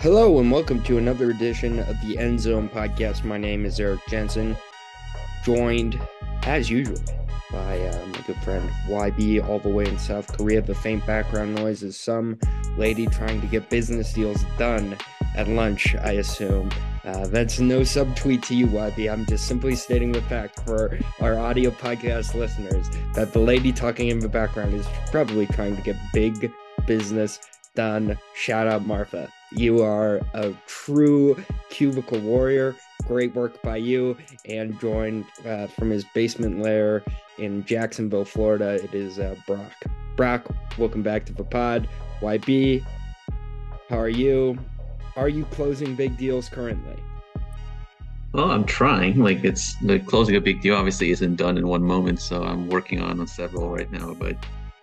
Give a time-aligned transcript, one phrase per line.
[0.00, 3.24] Hello and welcome to another edition of the End Zone Podcast.
[3.24, 4.56] My name is Eric Jensen,
[5.42, 6.00] joined
[6.44, 7.02] as usual
[7.50, 10.62] by uh, my good friend YB, all the way in South Korea.
[10.62, 12.38] The faint background noise is some
[12.76, 14.96] lady trying to get business deals done
[15.34, 16.70] at lunch, I assume.
[17.04, 19.12] Uh, that's no subtweet to you, YB.
[19.12, 24.10] I'm just simply stating the fact for our audio podcast listeners that the lady talking
[24.10, 26.52] in the background is probably trying to get big
[26.86, 27.40] business
[27.74, 28.16] done.
[28.36, 29.28] Shout out, Martha.
[29.50, 32.76] You are a true cubicle warrior.
[33.06, 34.16] Great work by you.
[34.44, 37.02] And joined uh, from his basement lair
[37.38, 39.72] in Jacksonville, Florida, it is uh, Brock.
[40.16, 41.88] Brock, welcome back to the pod.
[42.20, 42.84] YB,
[43.88, 44.58] how are you?
[45.16, 46.96] Are you closing big deals currently?
[48.32, 49.18] Well, I'm trying.
[49.18, 52.68] Like it's like closing a big deal obviously isn't done in one moment, so I'm
[52.68, 54.14] working on several right now.
[54.14, 54.36] But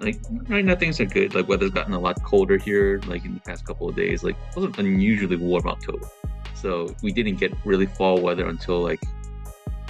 [0.05, 1.33] like right now things are good.
[1.33, 4.23] Like weather's gotten a lot colder here, like in the past couple of days.
[4.23, 6.07] Like it wasn't unusually warm October.
[6.53, 9.01] So we didn't get really fall weather until like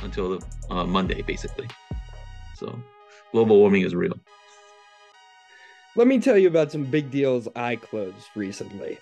[0.01, 1.67] until uh, Monday basically.
[2.55, 2.79] So
[3.33, 4.17] global warming is real.
[5.97, 8.97] Let me tell you about some big deals I closed recently.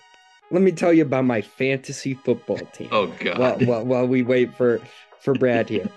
[0.50, 2.88] Let me tell you about my fantasy football team.
[2.90, 3.38] Oh god.
[3.38, 4.80] While, while, while we wait for
[5.20, 5.88] for Brad here.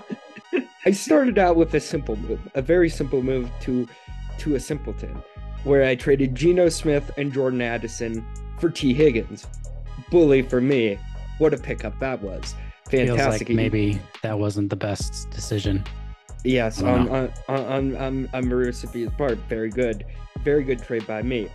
[0.86, 3.88] I started out with a simple move, a very simple move to
[4.40, 5.22] to a simpleton,
[5.64, 8.26] where I traded Geno Smith and Jordan Addison
[8.60, 9.48] for Tee Higgins.
[10.10, 10.98] Bully for me.
[11.38, 12.56] What a pickup that was.
[12.90, 13.18] Fantastic.
[13.18, 15.84] Feels like maybe that wasn't the best decision.
[16.44, 19.38] Yes, on, on, on, on, on part.
[19.50, 20.06] Very good.
[20.44, 21.50] Very good trade by me.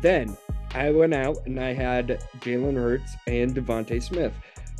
[0.00, 0.36] Then
[0.74, 4.32] I went out and I had Jalen Hurts and DeVonta Smith.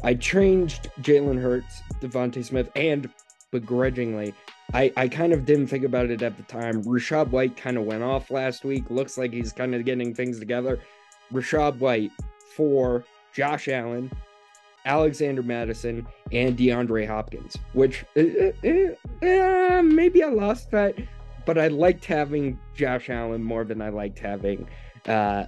[0.05, 3.09] I changed Jalen Hurts, DeVonta Smith, and
[3.51, 4.35] begrudgingly,
[4.75, 6.83] I, I kind of didn't think about it at the time.
[6.85, 8.91] Rachaad White kind of went off last week.
[8.91, 10.81] Looks like he's kind of getting things together.
[11.33, 12.11] Rachaad White
[12.57, 14.11] for Josh Allen,
[14.85, 20.95] Alexander Mattison, and DeAndre Hopkins, which uh, uh, uh, maybe I lost that,
[21.45, 24.69] but I liked having Josh Allen more than I liked having
[25.07, 25.47] uh,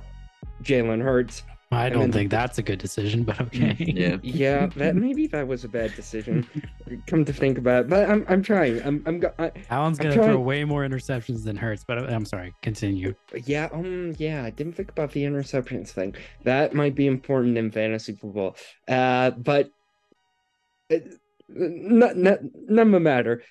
[0.63, 1.43] Jalen Hurts.
[1.71, 3.77] I don't think that's a good decision, but okay.
[3.79, 4.17] Yeah.
[4.23, 6.49] yeah, that maybe that was a bad decision.
[7.07, 8.81] Come to think about it, but I'm I'm trying.
[8.83, 11.99] I'm I'm go- I, Alan's I'm gonna trying- throw way more interceptions than Hurts, but
[12.11, 12.55] I'm sorry.
[12.63, 13.15] Continue.
[13.45, 16.15] Yeah, um, yeah, I didn't think about the interceptions thing.
[16.45, 18.57] That might be important in fantasy football.
[18.89, 19.71] Uh, but
[20.89, 21.15] it,
[21.51, 23.43] not, not, none of the matter.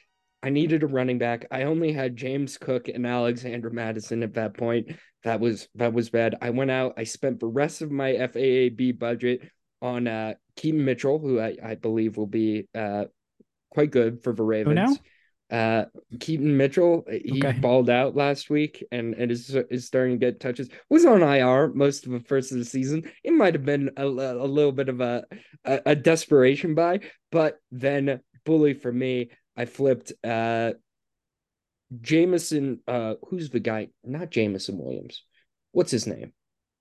[0.44, 1.46] I needed a running back.
[1.52, 4.92] I only had James Cook and Alexander Mattison at that point.
[5.24, 6.36] That was that was bad.
[6.42, 6.94] I went out.
[6.98, 9.50] I spent the rest of my FAAB budget
[9.82, 13.06] on uh Keaton Mitchell, who I, I believe will be uh
[13.72, 14.76] quite good for the Ravens.
[14.76, 14.98] now?
[15.50, 15.86] Uh,
[16.20, 17.58] Keaton Mitchell, he Okay.
[17.60, 20.68] balled out last week and, and is is starting to get touches.
[20.90, 23.10] Was on IR most of the first of the season.
[23.24, 25.24] It might have been a, a little bit of a,
[25.64, 27.00] a a desperation buy,
[27.32, 29.30] but then bully for me.
[29.58, 30.74] I flipped uh
[32.02, 32.80] Jameson.
[32.88, 33.90] Uh, who's the guy?
[34.04, 35.24] Not Jameson Williams.
[35.72, 36.34] What's his name?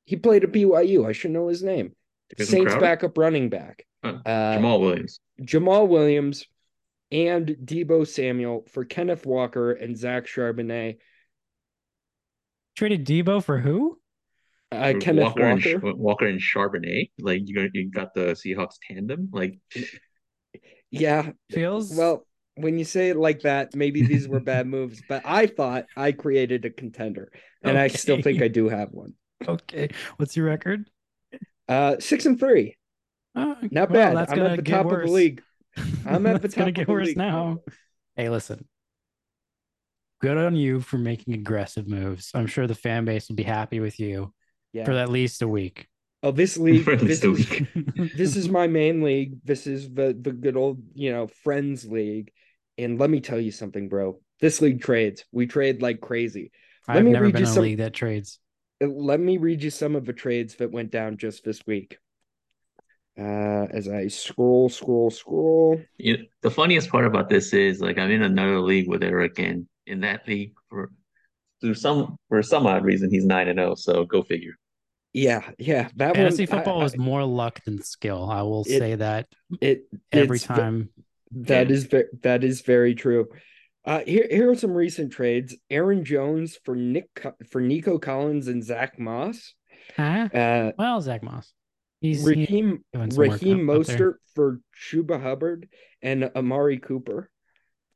[0.05, 1.07] He played at BYU.
[1.07, 1.95] I should know his name.
[2.37, 2.81] Jason Saints Crowder?
[2.81, 3.85] backup running back.
[4.05, 4.19] Huh.
[4.25, 5.21] Uh, Jamaal Williams.
[5.41, 6.47] Jamaal Williams
[7.13, 10.99] and Deebo Samuel for Kenneth Walker and Zach Charbonnet.
[12.77, 13.99] Traded Deebo for who?
[14.73, 15.79] Uh, For Kenneth Walker, and, Walker.
[15.79, 17.11] Sh- Walker and Charbonnet.
[17.21, 19.29] Like you got you got the Seahawks tandem.
[19.33, 19.59] Like
[20.91, 21.31] Yeah.
[21.51, 22.27] Feels Well,
[22.57, 26.13] when you say it like that, maybe these were bad moves, but I thought I
[26.13, 27.31] created a contender,
[27.63, 29.15] and I still think I do have one.
[29.47, 29.91] okay.
[30.17, 30.89] What's your record?
[31.69, 32.77] Uh, six and three,
[33.35, 34.17] Oh, not well, bad.
[34.17, 35.03] That's I'm at the top worse.
[35.05, 35.43] of the league.
[36.07, 37.17] I'm at the That's gonna top get of the worse league.
[37.19, 37.59] now.
[38.17, 38.67] Hey, listen.
[40.23, 42.31] Good on you for making aggressive moves.
[42.35, 44.33] I'm sure the fan base will be happy with you
[44.73, 44.85] Yeah.
[44.87, 45.87] for at least a week.
[46.23, 46.85] Oh, this league.
[46.85, 48.13] For at this least a is week.
[48.17, 49.39] this is my main league.
[49.45, 52.33] This is the the good old you know friends league.
[52.79, 54.21] And let me tell you something, bro.
[54.41, 55.25] This league trades.
[55.33, 56.51] We trade like crazy.
[56.89, 58.39] Let I've me never read been you in a some- league that trades.
[58.83, 61.97] Uh, Let me read you some of the trades that went down just this week.
[63.19, 65.81] Uh, as I scroll, scroll, scroll.
[65.97, 69.39] You know, the funniest part about this is like I'm in another league with Eric,
[69.39, 70.91] and in that league for
[71.63, 73.75] through some for some odd reason he's nine and zero.
[73.75, 74.53] So go figure.
[75.15, 75.89] Yeah, yeah.
[75.97, 76.59] That Fantasy one.
[76.59, 78.29] Football I- is more luck than skill.
[78.31, 79.29] I will It- say that
[79.63, 80.91] it every it's ve- time.
[81.33, 83.29] That is ve- that is very true.
[83.85, 87.09] Uh, here here are some recent trades: Aaron Jones for Nick
[87.51, 89.55] for Nico Collins and Zach Moss.
[89.97, 90.29] Huh?
[90.33, 91.53] Uh, Well, Zach Moss.
[92.01, 93.59] He's Raheem work Raheem.
[93.67, 95.69] Mostert for Chuba Hubbard
[96.03, 97.31] and Amari Cooper.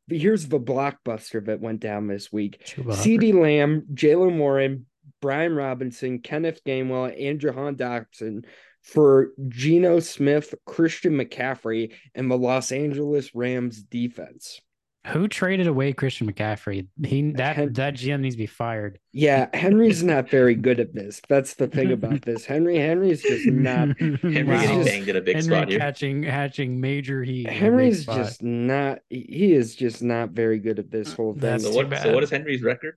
[0.09, 2.63] But here's the blockbuster that went down this week:
[2.97, 4.87] CeeDee Lamb, Jaylen Warren,
[5.21, 8.45] Brian Robinson, Kenneth Gainwell, and Jahan Dotson
[8.83, 14.61] for Geno Smith, Christian McCaffrey, and the Los Angeles Rams defense.
[15.07, 16.87] Who traded away Christian McCaffrey?
[17.03, 18.99] He that Hen- that GM needs to be fired.
[19.13, 21.23] Yeah, Henry's not very good at this.
[21.27, 22.45] That's the thing about this.
[22.45, 23.99] Henry Henry's just not.
[23.99, 24.61] Henry wow.
[24.61, 25.79] getting banged at a big Henry spot here.
[25.79, 27.49] Catching hatching major heat.
[27.49, 28.99] Henry's just not.
[29.09, 31.61] He is just not very good at this whole thing.
[31.61, 31.99] so what?
[32.03, 32.97] So what is Henry's record?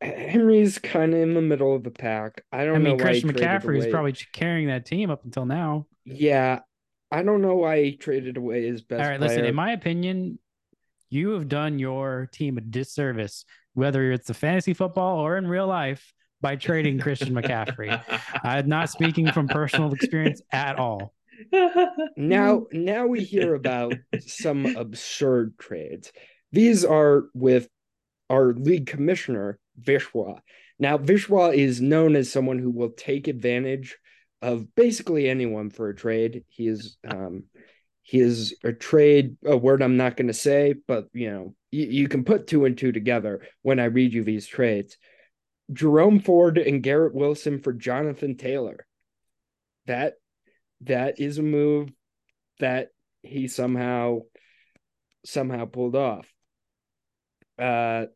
[0.00, 2.44] Henry's kind of in the middle of the pack.
[2.52, 3.04] I don't I mean, know.
[3.04, 5.86] Christian McCaffrey is probably carrying that team up until now.
[6.04, 6.60] Yeah,
[7.10, 9.02] I don't know why he traded away his best.
[9.02, 9.30] All right, player.
[9.30, 9.44] listen.
[9.44, 10.38] In my opinion,
[11.10, 15.66] you have done your team a disservice, whether it's the fantasy football or in real
[15.66, 18.00] life, by trading Christian McCaffrey.
[18.42, 21.14] I'm not speaking from personal experience at all.
[22.16, 26.12] Now, now we hear about some absurd trades.
[26.52, 27.68] These are with
[28.30, 30.40] our league commissioner, Vishwa.
[30.78, 33.96] Now, Vishwa is known as someone who will take advantage
[34.42, 36.44] of basically anyone for a trade.
[36.48, 37.44] He is um,
[38.02, 41.86] he is a trade, a word I'm not going to say, but you know, you,
[41.86, 44.98] you can put two and two together when I read you these trades.
[45.72, 48.86] Jerome Ford and Garrett Wilson for Jonathan Taylor.
[49.86, 50.14] That
[50.82, 51.90] that is a move
[52.60, 52.88] that
[53.22, 54.20] he somehow
[55.24, 56.26] somehow pulled off.
[57.58, 58.06] Uh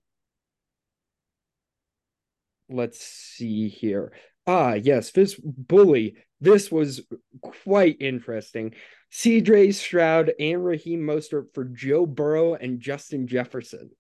[2.69, 4.13] let's see here.
[4.47, 6.17] Ah, yes, this bully.
[6.41, 7.03] This was
[7.43, 8.75] quite interesting.
[9.13, 13.91] CJ Stroud and Raheem Mostert for Joe Burrow and Justin Jefferson.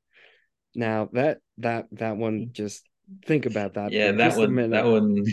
[0.74, 2.86] Now that that that one just
[3.26, 3.92] think about that.
[3.92, 5.24] Yeah, that one that one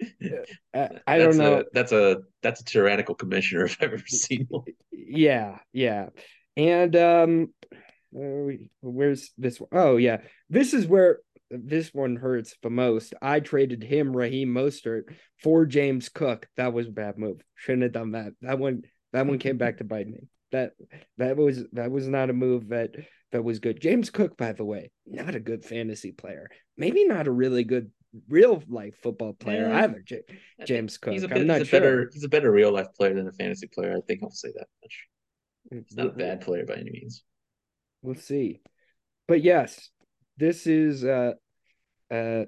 [0.74, 1.60] I, I don't know.
[1.60, 4.64] A, that's a that's a tyrannical commissioner if I've ever seen one.
[4.92, 6.08] Yeah, yeah.
[6.56, 7.54] And um
[8.12, 9.70] where's this one?
[9.72, 10.18] Oh yeah.
[10.48, 11.18] This is where
[11.50, 13.14] this one hurts the most.
[13.20, 16.48] I traded him Raheem Mostert for James Cook.
[16.56, 17.40] That was a bad move.
[17.56, 18.32] Shouldn't have done that.
[18.42, 18.82] That one
[19.12, 20.28] that one came back to bite me.
[20.52, 20.72] That
[21.18, 22.94] that was that was not a move that
[23.32, 23.80] that was good.
[23.80, 26.48] James Cook, by the way, not a good fantasy player.
[26.76, 27.90] Maybe not a really good
[28.28, 29.84] real life football player yeah.
[29.84, 30.02] either.
[30.04, 30.22] J-
[30.66, 31.12] James Cook.
[31.12, 31.80] He's a, bit, I'm not he's a sure.
[31.80, 33.96] better he's a better real life player than a fantasy player.
[33.96, 35.06] I think I'll say that much.
[35.70, 36.18] He's not a mm-hmm.
[36.18, 37.22] bad player by any means.
[38.02, 38.60] We'll see.
[39.28, 39.90] But yes,
[40.40, 41.34] this is uh
[42.10, 42.44] uh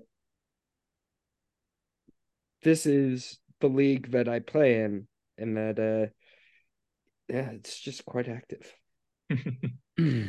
[2.62, 5.06] this is the league that I play in
[5.38, 6.10] and that uh
[7.32, 8.72] yeah, it's just quite active.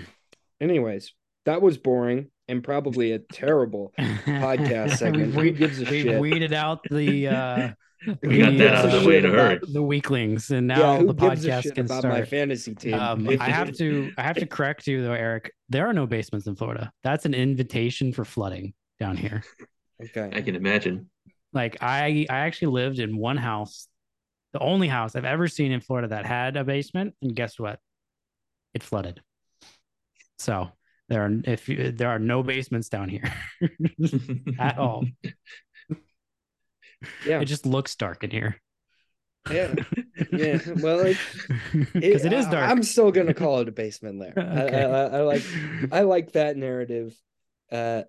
[0.61, 1.13] Anyways,
[1.45, 5.35] that was boring and probably a terrible podcast segment.
[5.35, 6.19] we, Who gives a we've shit?
[6.21, 7.69] weeded out the uh
[8.21, 11.15] we got that out of the way to hurt the weaklings, and now yeah, the
[11.15, 12.13] podcast can about start.
[12.13, 12.95] My fantasy team.
[12.95, 15.53] Um, I have to, I have to correct you though, Eric.
[15.69, 16.91] There are no basements in Florida.
[17.03, 19.43] That's an invitation for flooding down here.
[20.01, 21.09] Okay, I can imagine.
[21.53, 23.87] Like I, I actually lived in one house
[24.53, 27.79] the only house I've ever seen in Florida that had a basement, and guess what?
[28.73, 29.21] It flooded.
[30.37, 30.69] So
[31.09, 33.33] there are if you, there are no basements down here
[34.59, 35.05] at all.
[37.25, 38.61] Yeah, it just looks dark in here.
[39.49, 39.73] Yeah,
[40.31, 40.59] yeah.
[40.77, 41.03] Well,
[41.73, 42.69] because it, it is dark.
[42.69, 44.33] I'm still gonna call it a basement there.
[44.37, 44.83] okay.
[44.83, 45.43] I, I, I like
[45.91, 47.15] I like that narrative,
[47.71, 48.03] uh,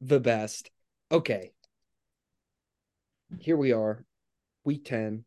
[0.00, 0.70] the best.
[1.12, 1.52] Okay,
[3.38, 4.04] here we are,
[4.64, 5.24] week ten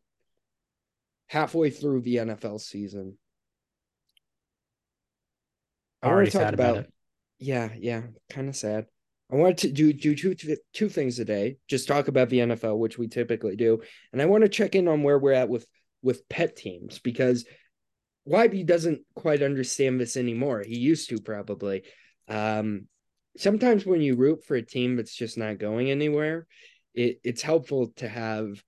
[1.28, 3.18] halfway through the NFL season.
[6.02, 6.92] I already talked about, about, it.
[7.38, 8.86] Yeah, yeah, kind of sad.
[9.30, 10.34] I wanted to do do two
[10.72, 11.56] two things today.
[11.68, 13.82] Just talk about the NFL, which we typically do,
[14.12, 15.66] and I want to check in on where we're at with
[16.02, 17.44] with pet teams because
[18.28, 20.62] YB doesn't quite understand this anymore.
[20.66, 21.82] He used to probably.
[22.28, 22.86] Um,
[23.36, 26.46] sometimes when you root for a team that's just not going anywhere,
[26.94, 28.62] it, it's helpful to have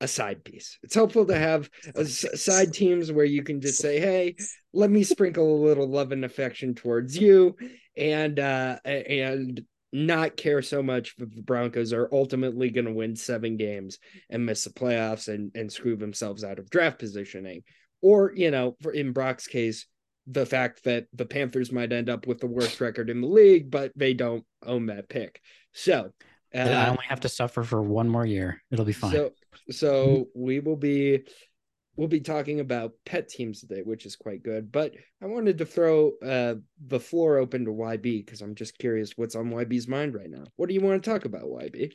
[0.00, 0.78] a side piece.
[0.82, 4.36] It's helpful to have a, side teams where you can just say, "Hey,
[4.72, 7.56] let me sprinkle a little love and affection towards you,"
[7.96, 13.16] and uh, and not care so much if the Broncos are ultimately going to win
[13.16, 13.98] seven games
[14.30, 17.62] and miss the playoffs and and screw themselves out of draft positioning,
[18.00, 19.86] or you know, for in Brock's case,
[20.26, 23.70] the fact that the Panthers might end up with the worst record in the league,
[23.70, 25.40] but they don't own that pick.
[25.72, 26.12] So
[26.54, 28.62] uh, I only have to suffer for one more year.
[28.70, 29.12] It'll be fine.
[29.12, 29.30] So,
[29.70, 31.24] so we will be
[31.96, 34.72] we'll be talking about pet teams today, which is quite good.
[34.72, 36.54] But I wanted to throw uh,
[36.86, 40.44] the floor open to YB because I'm just curious what's on YB's mind right now.
[40.56, 41.92] What do you want to talk about, YB?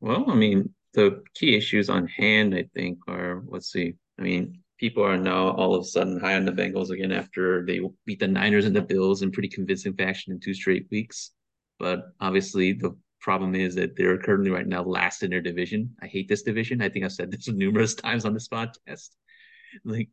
[0.00, 3.94] Well, I mean, the key issues on hand, I think, are let's see.
[4.18, 7.64] I mean, people are now all of a sudden high on the Bengals again after
[7.66, 11.32] they beat the Niners and the Bills in pretty convincing fashion in two straight weeks.
[11.78, 15.94] But obviously, the problem is that they're currently right now last in their division.
[16.02, 16.82] I hate this division.
[16.82, 19.10] I think I've said this numerous times on this podcast.
[19.84, 20.08] Like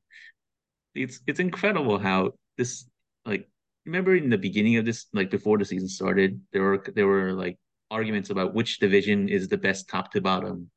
[0.93, 2.89] it's it's incredible how this
[3.25, 3.47] like
[3.85, 7.33] remember in the beginning of this like before the season started there were there were
[7.33, 7.57] like
[7.89, 10.69] arguments about which division is the best top to bottom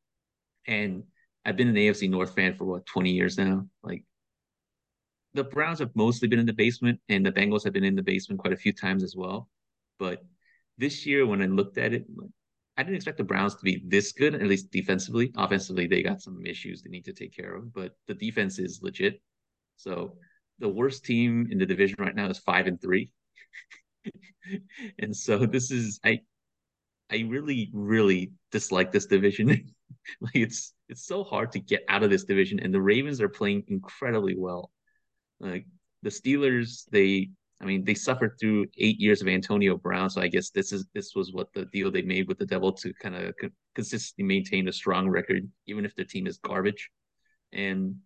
[0.67, 1.03] and
[1.45, 4.05] I've been an AFC North fan for what 20 years now like
[5.35, 8.03] the Browns have mostly been in the basement and the Bengals have been in the
[8.03, 9.49] basement quite a few times as well
[9.99, 10.23] but
[10.81, 12.05] this year when I looked at it
[12.77, 16.23] I didn't expect the Browns to be this good at least defensively offensively they got
[16.23, 19.21] some issues they need to take care of but the defense is legit
[19.77, 20.17] so
[20.61, 23.11] the worst team in the division right now is five and three.
[24.99, 26.21] and so this is I
[27.11, 29.49] I really, really dislike this division.
[30.21, 33.29] like it's it's so hard to get out of this division, and the Ravens are
[33.29, 34.71] playing incredibly well.
[35.41, 35.67] Like
[36.03, 37.31] the Steelers, they
[37.61, 40.87] I mean they suffered through eight years of Antonio Brown, so I guess this is
[40.95, 44.25] this was what the deal they made with the Devil to kind of co- consistently
[44.25, 46.91] maintain a strong record, even if their team is garbage.
[47.53, 47.97] And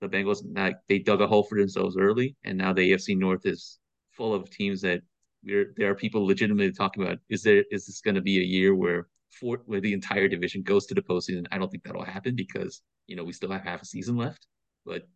[0.00, 0.42] the Bengals
[0.88, 3.78] they dug a hole for themselves early, and now the AFC North is
[4.12, 5.02] full of teams that
[5.44, 7.18] we're, there are people legitimately talking about.
[7.28, 10.62] Is there is this going to be a year where four, where the entire division
[10.62, 11.46] goes to the postseason?
[11.52, 14.46] I don't think that'll happen because you know we still have half a season left.
[14.84, 15.06] But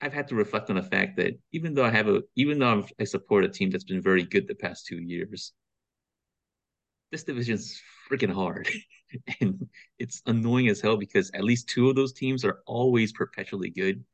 [0.00, 2.86] I've had to reflect on the fact that even though I have a even though
[3.00, 5.52] I support a team that's been very good the past two years,
[7.10, 8.68] this division's freaking hard.
[9.40, 13.70] and it's annoying as hell because at least two of those teams are always perpetually
[13.70, 14.04] good.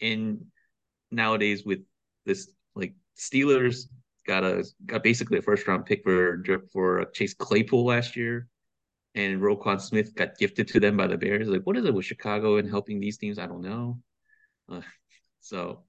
[0.00, 0.46] And
[1.10, 1.80] nowadays with
[2.26, 3.88] this like Steelers
[4.26, 8.48] got a got basically a first round pick for for Chase Claypool last year,
[9.14, 11.48] and Roquan Smith got gifted to them by the Bears.
[11.48, 13.38] Like, what is it with Chicago and helping these teams?
[13.38, 13.98] I don't know.
[14.70, 14.80] Uh,
[15.40, 15.84] so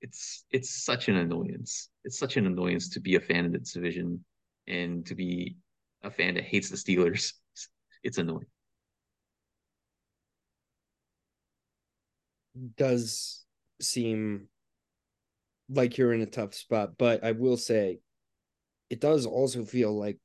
[0.00, 1.90] it's it's such an annoyance.
[2.04, 4.24] It's such an annoyance to be a fan of this division
[4.66, 5.56] and to be
[6.02, 7.32] a fan that hates the Steelers.
[8.04, 8.46] It's annoying.
[12.76, 13.44] Does
[13.80, 14.48] seem
[15.68, 18.00] like you're in a tough spot, but I will say
[18.90, 20.18] it does also feel like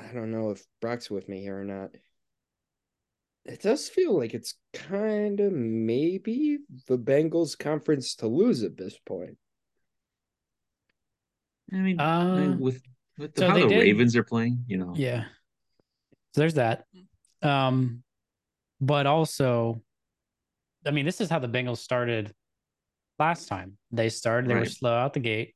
[0.00, 1.90] I don't know if Brock's with me here or not.
[3.44, 8.98] It does feel like it's kind of maybe the Bengals conference to lose at this
[9.06, 9.38] point.
[11.72, 12.82] I mean, uh, with
[13.18, 14.92] with so how the did, Ravens are playing, you know.
[14.96, 15.24] Yeah.
[16.34, 16.84] So there's that.
[17.42, 18.02] Um,
[18.80, 19.82] but also,
[20.86, 22.32] I mean, this is how the Bengals started
[23.18, 23.76] last time.
[23.90, 24.60] They started, they right.
[24.60, 25.54] were slow out the gate.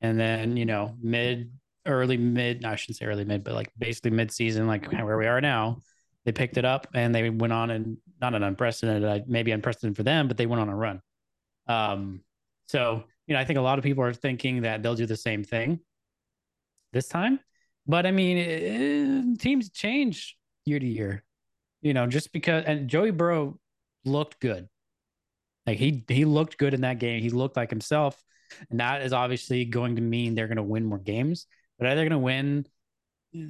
[0.00, 1.52] And then, you know, mid,
[1.86, 5.18] early, mid, no, I shouldn't say early, mid, but like basically mid season, like where
[5.18, 5.78] we are now,
[6.24, 10.02] they picked it up and they went on and not an unprecedented, maybe unprecedented for
[10.02, 11.00] them, but they went on a run.
[11.66, 12.20] Um,
[12.68, 15.16] so, you know, I think a lot of people are thinking that they'll do the
[15.16, 15.80] same thing
[16.92, 17.40] this time.
[17.86, 21.24] But I mean, it, eh, teams change year to year.
[21.82, 23.58] You know, just because and Joey Burrow
[24.04, 24.68] looked good.
[25.66, 27.22] Like he he looked good in that game.
[27.22, 28.22] He looked like himself.
[28.70, 31.46] And that is obviously going to mean they're going to win more games.
[31.78, 32.66] But are they going to win?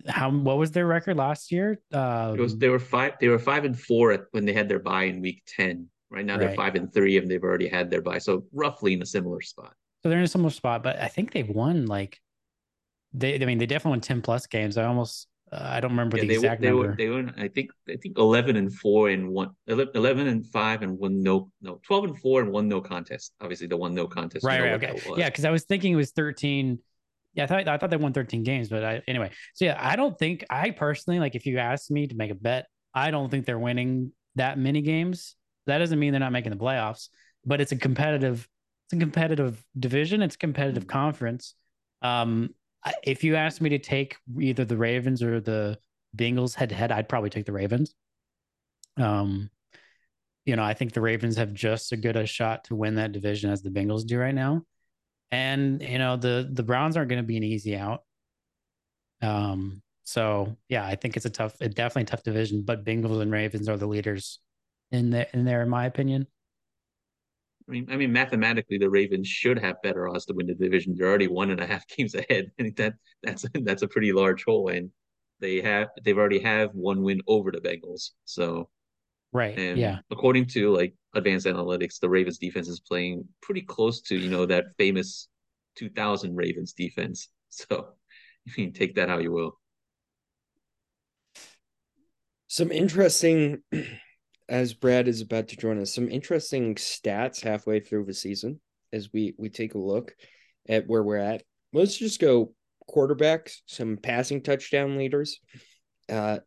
[0.08, 1.80] How what was their record last year?
[1.92, 3.14] Um, it was they were five.
[3.20, 5.88] They were five and four at, when they had their bye in week ten.
[6.10, 9.02] Right now they're five and three, and they've already had their bye, so roughly in
[9.02, 9.72] a similar spot.
[10.02, 12.18] So they're in a similar spot, but I think they've won like
[13.12, 14.76] they, I mean, they definitely won ten plus games.
[14.78, 16.88] I almost, uh, I don't remember yeah, the they, exact they number.
[16.88, 20.82] Were, they were, I think, I think eleven and four and one, 11 and five
[20.82, 23.32] and one no, no, twelve and four and one no contest.
[23.40, 24.44] Obviously, the one no contest.
[24.44, 26.78] Right, right, okay, yeah, because I was thinking it was thirteen.
[27.34, 29.30] Yeah, I thought I thought they won thirteen games, but I, anyway.
[29.54, 32.34] So yeah, I don't think I personally like if you asked me to make a
[32.34, 35.36] bet, I don't think they're winning that many games.
[35.66, 37.08] That doesn't mean they're not making the playoffs,
[37.44, 38.48] but it's a competitive,
[38.86, 40.22] it's a competitive division.
[40.22, 40.98] It's a competitive mm-hmm.
[40.98, 41.54] conference.
[42.02, 42.50] Um,
[43.04, 45.78] if you asked me to take either the Ravens or the
[46.16, 47.94] Bengals head to head, I'd probably take the Ravens.
[48.96, 49.50] Um,
[50.46, 53.12] you know, I think the Ravens have just as good a shot to win that
[53.12, 54.62] division as the Bengals do right now.
[55.32, 58.04] And you know, the the Browns aren't going to be an easy out.
[59.22, 63.30] Um, so yeah, I think it's a tough, it definitely tough division, but Bengals and
[63.30, 64.40] Ravens are the leaders
[64.90, 66.26] in there in there, in my opinion.
[67.68, 70.94] I mean, I mean, mathematically, the Ravens should have better odds to win the division.
[70.96, 72.50] They're already one and a half games ahead.
[72.58, 74.90] I think that that's that's a pretty large hole, and
[75.40, 78.10] they have they've already have one win over the Bengals.
[78.24, 78.68] So,
[79.32, 79.98] right, and yeah.
[80.10, 84.46] According to like advanced analytics, the Ravens defense is playing pretty close to you know
[84.46, 85.28] that famous
[85.76, 87.28] 2000 Ravens defense.
[87.52, 87.94] So,
[88.44, 89.58] you can take that how you will.
[92.46, 93.62] Some interesting
[94.48, 98.60] as Brad is about to join us, some interesting stats halfway through the season
[98.92, 100.14] as we we take a look
[100.68, 101.42] at where we're at.
[101.72, 102.54] Let's just go
[102.88, 105.40] quarterbacks, some passing touchdown leaders.
[106.08, 106.38] Uh,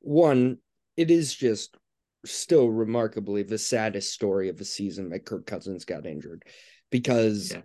[0.00, 0.58] one,
[0.96, 1.76] it is just
[2.24, 6.44] still remarkably the saddest story of the season that Kirk Cousins got injured
[6.90, 7.62] because yeah.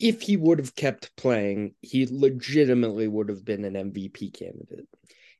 [0.00, 4.88] if he would have kept playing, he legitimately would have been an MVP candidate.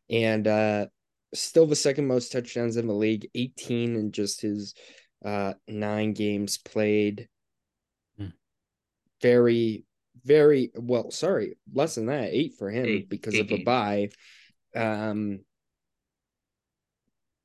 [0.09, 0.87] And uh,
[1.35, 4.75] still the second most touchdowns in the league, 18 in just his
[5.25, 7.29] uh, nine games played.
[8.19, 8.29] Hmm.
[9.21, 9.85] Very,
[10.25, 14.11] very well, sorry, less than that, eight for him eight, because eight of a bye.
[14.77, 15.41] Um,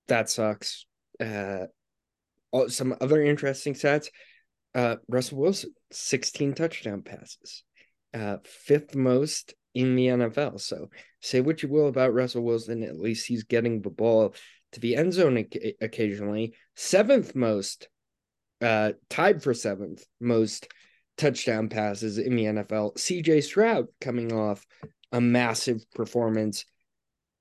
[0.10, 0.86] that sucks.
[1.20, 1.66] Uh,
[2.68, 4.10] some other interesting stats.
[4.76, 7.64] Uh, Russell Wilson, 16 touchdown passes,
[8.14, 10.60] uh, fifth most in the NFL.
[10.60, 10.90] So
[11.22, 14.36] say what you will about Russell Wilson, at least he's getting the ball
[14.74, 15.46] to the end zone
[15.82, 16.54] occasionally.
[16.76, 17.90] Seventh most,
[18.62, 20.68] uh, tied for seventh most
[21.18, 22.96] touchdown passes in the NFL.
[22.96, 24.66] CJ Stroud coming off
[25.12, 26.66] a massive performance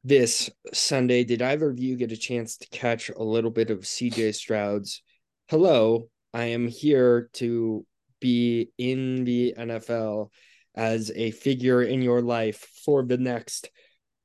[0.04, 1.24] this Sunday.
[1.24, 5.02] Did either of you get a chance to catch a little bit of CJ Stroud's?
[5.48, 7.86] Hello, I am here to
[8.20, 10.30] be in the NFL
[10.74, 13.70] as a figure in your life for the next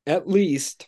[0.05, 0.87] at least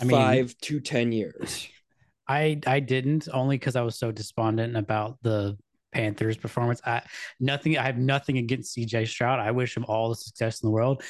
[0.00, 1.68] I mean, five to 10 years.
[2.28, 5.58] I I didn't only because I was so despondent about the
[5.92, 6.80] Panthers performance.
[6.86, 7.02] I
[7.40, 9.40] nothing I have nothing against CJ Stroud.
[9.40, 11.02] I wish him all the success in the world.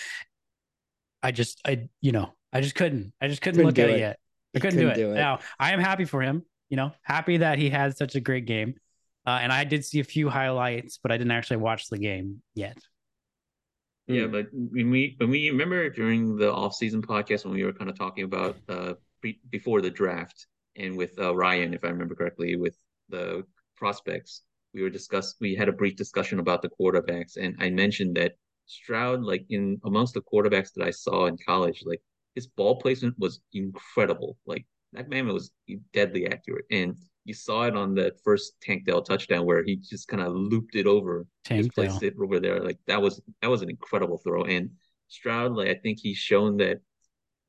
[1.23, 3.13] I just I you know, I just couldn't.
[3.21, 3.97] I just couldn't, couldn't look at it.
[3.97, 4.01] it.
[4.01, 4.19] yet.
[4.55, 5.07] I couldn't, couldn't do, it.
[5.07, 5.15] do, it.
[5.15, 6.45] Now I am happy for him.
[6.69, 8.75] You know, happy that he had such a great game.
[9.27, 12.43] Uh, and I did see a few highlights, but I didn't actually watch the game
[12.55, 12.77] yet.
[14.09, 17.89] Yeah, but when we when we remember during the off-season podcast when we were kind
[17.89, 22.15] of talking about uh pre- before the draft and with uh, Ryan, if I remember
[22.15, 22.77] correctly, with
[23.09, 23.45] the
[23.77, 24.43] prospects,
[24.75, 28.33] we were discuss we had a brief discussion about the quarterbacks, and I mentioned that
[28.67, 32.01] Stroud, like in amongst the quarterbacks that I saw in college, like
[32.35, 34.37] his ball placement was incredible.
[34.47, 35.51] Like that man was
[35.93, 40.09] deadly accurate, and you saw it on that first Tank Dell touchdown where he just
[40.09, 42.61] kind of looped it over, Tank just placed it over there.
[42.61, 44.45] Like that was that was an incredible throw.
[44.45, 44.71] And
[45.09, 46.81] Stroud, like I think he's shown that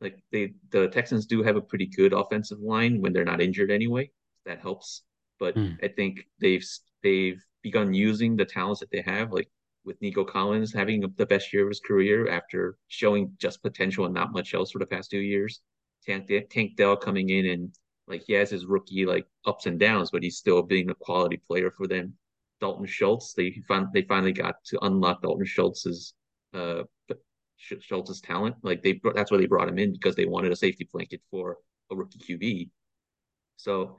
[0.02, 3.72] like they the Texans do have a pretty good offensive line when they're not injured
[3.72, 4.12] anyway.
[4.46, 5.04] That helps.
[5.39, 5.78] But mm.
[5.84, 6.65] I think they've
[7.02, 9.50] they've begun using the talents that they have, like
[9.86, 14.13] with Nico Collins having the best year of his career after showing just potential and
[14.13, 15.62] not much else for the past two years.
[16.06, 17.76] Tank, Tank Dell coming in and
[18.08, 21.38] like he has his rookie like ups and downs, but he's still being a quality
[21.38, 22.13] player for them.
[22.60, 26.13] Dalton Schultz, they fin- they finally got to unlock Dalton Schultz's
[26.54, 26.84] uh
[27.58, 28.56] Schultz's talent.
[28.62, 31.58] Like they that's why they brought him in because they wanted a safety blanket for
[31.91, 32.69] a rookie QB.
[33.58, 33.98] So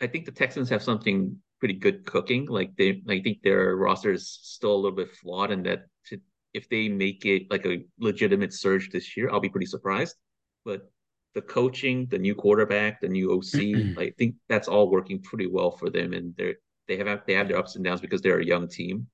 [0.00, 2.46] I think the Texans have something pretty good cooking.
[2.46, 6.18] Like they, I think their roster is still a little bit flawed, and that to,
[6.54, 10.16] if they make it like a legitimate surge this year, I'll be pretty surprised.
[10.64, 10.90] But
[11.34, 15.70] the coaching, the new quarterback, the new OC, I think that's all working pretty well
[15.70, 16.56] for them, and they're
[16.88, 19.06] they have they have their ups and downs because they're a young team,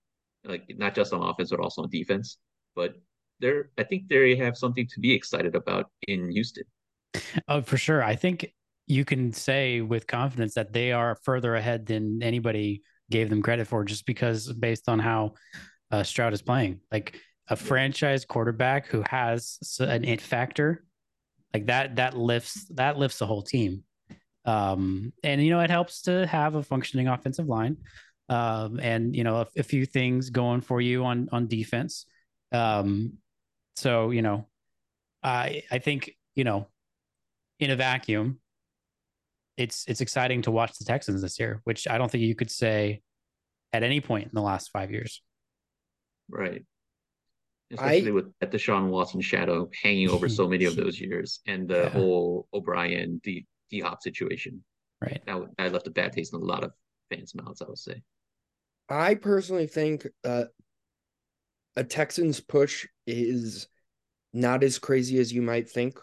[0.45, 2.39] like not just on offense but also on defense.
[2.75, 2.95] But
[3.41, 6.65] they're I think they have something to be excited about in Houston.
[7.49, 8.03] Oh, for sure.
[8.03, 8.53] I think
[8.87, 13.67] you can say with confidence that they are further ahead than anybody gave them credit
[13.67, 15.35] for, just because based on how
[15.91, 20.85] uh, Stroud is playing, like a franchise quarterback who has an it factor
[21.55, 23.85] like that that lifts that lifts the whole team.
[24.45, 27.77] Um and you know it helps to have a functioning offensive line.
[28.29, 32.07] Um and you know a, a few things going for you on on defense.
[32.53, 33.15] Um
[33.77, 34.47] so you know
[35.23, 36.67] i i think you know
[37.61, 38.39] in a vacuum
[39.57, 42.51] it's it's exciting to watch the texans this year which i don't think you could
[42.51, 43.01] say
[43.73, 45.23] at any point in the last five years
[46.29, 46.65] right
[47.73, 51.41] especially I, with at the Sean Watson shadow hanging over so many of those years,
[51.47, 51.89] and the yeah.
[51.91, 54.63] whole O'Brien D D Hop situation.
[55.01, 55.21] Right.
[55.27, 56.73] That I left a bad taste in a lot of
[57.11, 57.63] fans' mouths.
[57.63, 58.03] I would say.
[58.89, 60.45] I personally think uh,
[61.77, 63.69] a Texans push is
[64.33, 65.99] not as crazy as you might think.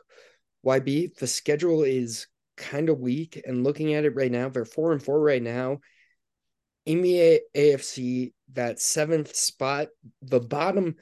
[0.65, 4.91] YB, the schedule is kind of weak, and looking at it right now, they're four
[4.91, 5.79] and four right now.
[6.85, 9.87] In the AFC, that seventh spot,
[10.21, 10.95] the bottom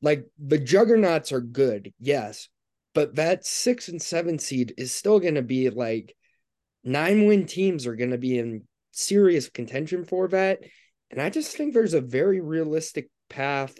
[0.00, 2.48] like the juggernauts are good, yes,
[2.94, 6.14] but that six and seven seed is still going to be like
[6.84, 10.60] nine win teams are going to be in serious contention for that.
[11.10, 13.76] And I just think there's a very realistic path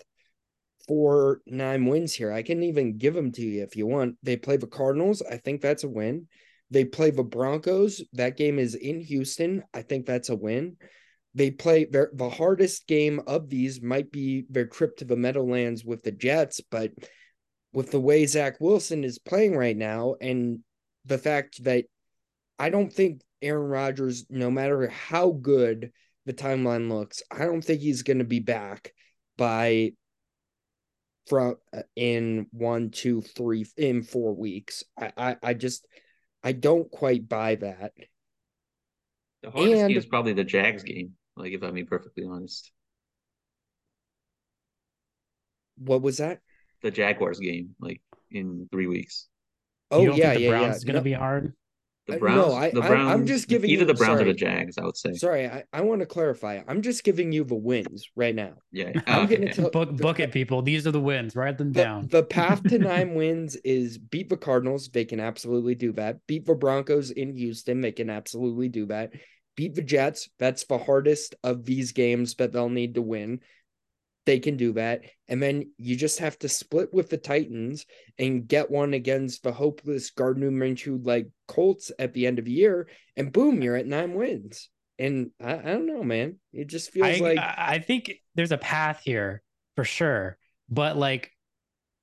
[0.86, 2.32] for nine wins here.
[2.32, 4.16] I can even give them to you if you want.
[4.22, 5.22] They play the Cardinals.
[5.22, 6.28] I think that's a win.
[6.70, 8.02] They play the Broncos.
[8.12, 9.62] That game is in Houston.
[9.72, 10.76] I think that's a win.
[11.34, 15.84] they play their, the hardest game of these might be their trip to the Meadowlands
[15.84, 16.90] with the Jets, but
[17.72, 20.60] with the way Zach Wilson is playing right now, and
[21.04, 21.84] the fact that
[22.58, 25.92] I don't think Aaron Rodgers, no matter how good
[26.26, 28.92] the timeline looks, I don't think he's going to be back
[29.36, 29.92] by
[31.28, 34.82] from uh, in one, two, three, in four weeks.
[34.98, 35.86] I, I, I just,
[36.42, 37.92] I don't quite buy that.
[39.42, 41.12] The hardest and, game is probably the Jags game.
[41.36, 42.72] Like, if I'm being perfectly honest.
[45.76, 46.40] What was that?
[46.82, 49.28] The Jaguars game, like in three weeks.
[49.90, 50.74] Oh yeah, the yeah, Browns yeah.
[50.74, 51.54] Is gonna no, be hard.
[52.08, 52.48] The Browns.
[52.48, 53.10] No, I, the Browns.
[53.10, 54.78] I, am just giving either you, the Browns sorry, or the Jags.
[54.78, 55.12] I would say.
[55.12, 56.62] Sorry, I, I want to clarify.
[56.66, 58.54] I'm just giving you the wins right now.
[58.72, 59.36] Yeah, I'm okay.
[59.36, 60.62] gonna tell, book book it, people.
[60.62, 61.36] These are the wins.
[61.36, 62.08] Write them the, down.
[62.08, 64.88] The path to nine wins is beat the Cardinals.
[64.88, 66.26] They can absolutely do that.
[66.26, 67.82] Beat the Broncos in Houston.
[67.82, 69.12] They can absolutely do that
[69.58, 70.28] beat the Jets.
[70.38, 73.40] That's the hardest of these games that they'll need to win.
[74.28, 75.04] They can do that.
[75.26, 77.86] And then you just have to split with the Titans
[78.18, 82.52] and get one against the hopeless Gardner Minshew like Colts at the end of the
[82.52, 82.90] year.
[83.16, 84.68] And boom, you're at nine wins.
[84.98, 86.36] And I, I don't know, man.
[86.52, 89.42] It just feels I, like I think there's a path here
[89.76, 90.36] for sure.
[90.68, 91.32] But like,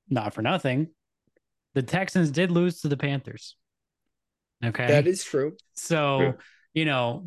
[0.09, 0.87] not for nothing.
[1.75, 3.55] The Texans did lose to the Panthers.
[4.65, 4.87] Okay.
[4.87, 5.57] That is true.
[5.75, 6.33] So true
[6.75, 7.25] you know,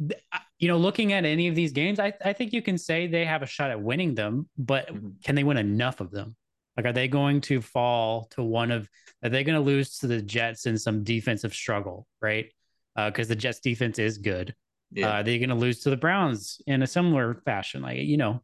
[0.59, 3.25] you know, looking at any of these games, I, I think you can say they
[3.25, 5.09] have a shot at winning them, but mm-hmm.
[5.23, 6.37] can they win enough of them?
[6.77, 8.89] Like, are they going to fall to one of,
[9.23, 12.53] are they going to lose to the Jets in some defensive struggle, right?
[12.95, 14.55] Because uh, the Jets defense is good.
[14.91, 15.09] Yeah.
[15.09, 17.83] Uh, are they going to lose to the Browns in a similar fashion?
[17.83, 18.43] Like, you know,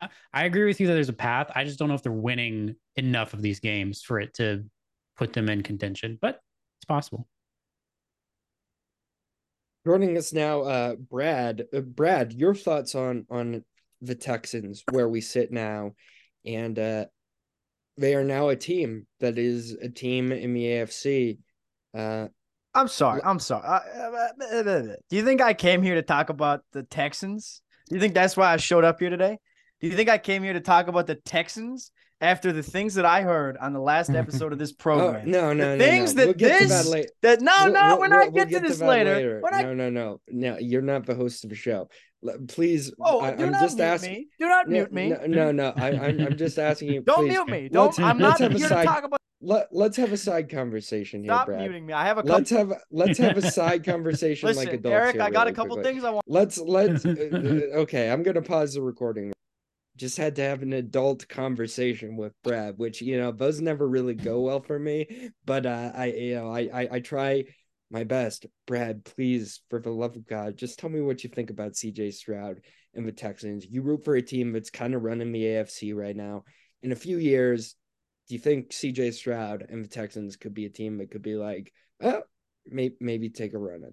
[0.00, 1.50] I, I agree with you that there's a path.
[1.54, 4.64] I just don't know if they're winning enough of these games for it to
[5.16, 6.40] put them in contention, but
[6.78, 7.26] it's possible.
[9.86, 11.66] Joining us now, uh, Brad.
[11.72, 13.62] Uh, Brad, your thoughts on on
[14.00, 15.92] the Texans, where we sit now,
[16.44, 17.04] and uh,
[17.96, 21.38] they are now a team that is a team in the AFC.
[21.96, 22.26] Uh,
[22.74, 23.20] I'm sorry.
[23.24, 23.64] I'm sorry.
[23.64, 27.62] Uh, uh, uh, do you think I came here to talk about the Texans?
[27.88, 29.38] Do you think that's why I showed up here today?
[29.80, 33.04] Do you think I came here to talk about the Texans after the things that
[33.04, 35.22] I heard on the last episode of this program.
[35.26, 36.26] Oh, no, no, the no, things no.
[36.26, 39.14] that we'll this that, that no, we'll, no, we're not get to this later.
[39.14, 39.40] later.
[39.42, 39.62] Not...
[39.62, 40.58] No, no, no, no.
[40.58, 41.88] You're not the host of the show.
[42.48, 44.12] Please, oh, I, am just asking.
[44.12, 44.26] Me.
[44.38, 45.10] Do not mute me.
[45.10, 45.72] No, no, no.
[45.76, 47.00] I, I'm, I'm just asking you.
[47.06, 47.28] Don't please.
[47.28, 47.68] mute me.
[47.68, 47.86] Don't.
[47.86, 49.20] Let's, I'm not here side, to talk about.
[49.42, 51.60] Let, let's have a side conversation here, Stop Brad.
[51.60, 51.92] muting me.
[51.92, 52.22] I have a.
[52.22, 52.36] Couple...
[52.36, 54.92] Let's have let's have a side conversation Listen, like adults.
[54.92, 55.92] Eric, I got really a couple quickly.
[55.92, 56.24] things I want.
[56.26, 57.04] Let's let's.
[57.04, 59.32] uh, uh okay, I'm gonna pause the recording
[59.96, 64.14] just had to have an adult conversation with Brad, which you know those never really
[64.14, 65.30] go well for me.
[65.44, 67.44] But uh, I you know I, I I try
[67.90, 68.46] my best.
[68.66, 72.14] Brad, please, for the love of God, just tell me what you think about CJ
[72.14, 72.60] Stroud
[72.94, 73.66] and the Texans.
[73.68, 76.44] You root for a team that's kind of running the AFC right now.
[76.82, 77.74] In a few years,
[78.28, 81.36] do you think CJ Stroud and the Texans could be a team that could be
[81.36, 82.22] like, oh,
[82.66, 83.92] maybe maybe take a run at?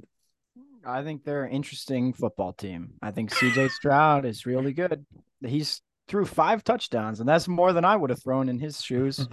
[0.85, 2.93] I think they're an interesting football team.
[3.01, 5.05] I think CJ Stroud is really good.
[5.45, 9.27] He's threw five touchdowns, and that's more than I would have thrown in his shoes.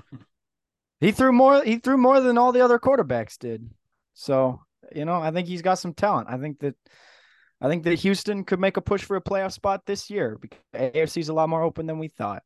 [1.00, 1.62] he threw more.
[1.64, 3.68] He threw more than all the other quarterbacks did.
[4.14, 4.60] So
[4.94, 6.28] you know, I think he's got some talent.
[6.30, 6.74] I think that.
[7.62, 10.58] I think that Houston could make a push for a playoff spot this year because
[10.74, 12.42] AFC is a lot more open than we thought.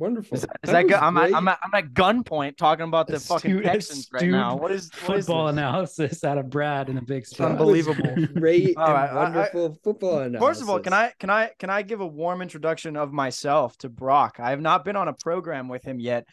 [0.00, 0.34] Wonderful.
[0.34, 0.94] Is that, is that, that good?
[0.94, 4.56] I'm at, I'm, at, I'm at gunpoint talking about the astute, fucking Texans right now.
[4.56, 7.50] What is what football is analysis out of Brad in a big spot?
[7.50, 8.26] Unbelievable.
[8.34, 10.40] Great wonderful I, football analysis.
[10.40, 13.76] First of all, can I can I can I give a warm introduction of myself
[13.78, 14.36] to Brock?
[14.40, 16.26] I have not been on a program with him yet,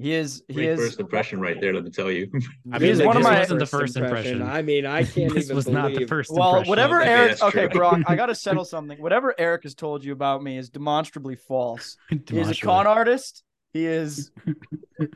[0.00, 0.42] he is.
[0.48, 1.74] He Great is first impression right there.
[1.74, 2.30] Let me tell you.
[2.72, 3.38] I mean, he's one of my.
[3.38, 4.40] wasn't the first impression.
[4.40, 4.56] impression.
[4.56, 5.56] I mean, I can't this even.
[5.56, 5.82] was believe.
[5.82, 6.32] not the first.
[6.32, 6.68] Well, impression.
[6.70, 7.42] whatever Eric.
[7.42, 9.00] Okay, Brock, I got to settle something.
[9.00, 11.96] Whatever Eric has told you about me is demonstrably false.
[12.08, 12.44] Demonstrably.
[12.48, 13.42] He's a con artist.
[13.72, 14.32] He is,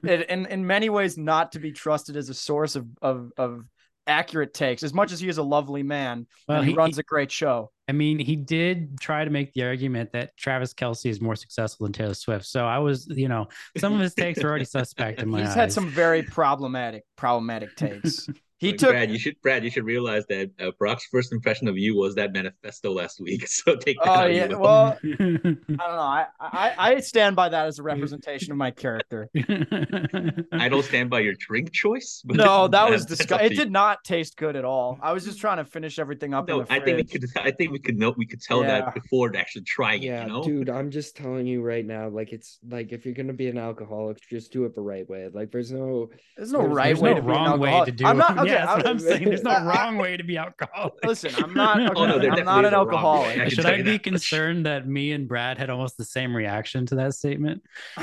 [0.05, 3.65] in in many ways, not to be trusted as a source of of of
[4.07, 4.83] accurate takes.
[4.83, 7.71] As much as he is a lovely man, well, he, he, runs a great show.
[7.89, 11.85] I mean, he did try to make the argument that Travis Kelce is more successful
[11.85, 12.47] than Taylor Swift.
[12.47, 15.51] So I was, you know, some of his takes were already suspect in my He's
[15.51, 15.55] eyes.
[15.55, 18.29] had some very problematic, problematic takes.
[18.65, 19.11] He like, took Brad.
[19.11, 19.63] You should Brad.
[19.63, 23.47] You should realize that uh, Brock's first impression of you was that manifesto last week.
[23.55, 24.25] So take that.
[24.25, 24.47] Oh yeah.
[24.47, 25.79] Well, I don't know.
[25.79, 29.29] I, I I stand by that as a representation of my character.
[30.53, 32.23] I don't stand by your drink choice.
[32.25, 33.53] no, that was disgusting.
[33.53, 34.99] It did not taste good at all.
[35.03, 36.49] I was just trying to finish everything up.
[36.49, 37.25] No, I think we could.
[37.37, 38.15] I think we could know.
[38.17, 38.81] We could tell yeah.
[38.81, 40.27] that before actually trying yeah, it.
[40.27, 40.43] You know?
[40.43, 40.71] dude.
[40.71, 42.09] I'm just telling you right now.
[42.09, 45.29] Like it's like if you're gonna be an alcoholic, just do it the right way.
[45.33, 46.11] Like there's no.
[46.37, 48.07] There's no there's, right there's way no to wrong way to do.
[48.07, 48.39] I'm not.
[48.39, 49.25] Okay, Yeah, that's what I- I'm saying.
[49.25, 50.95] There's no I- I- wrong way to be alcoholic.
[51.05, 51.81] Listen, I'm not.
[51.91, 52.93] Okay, Oh, no, there I'm not an is a wrong way.
[52.95, 53.39] alcoholic.
[53.41, 56.87] I Should I be that concerned that me and Brad had almost the same reaction
[56.87, 57.63] to that statement?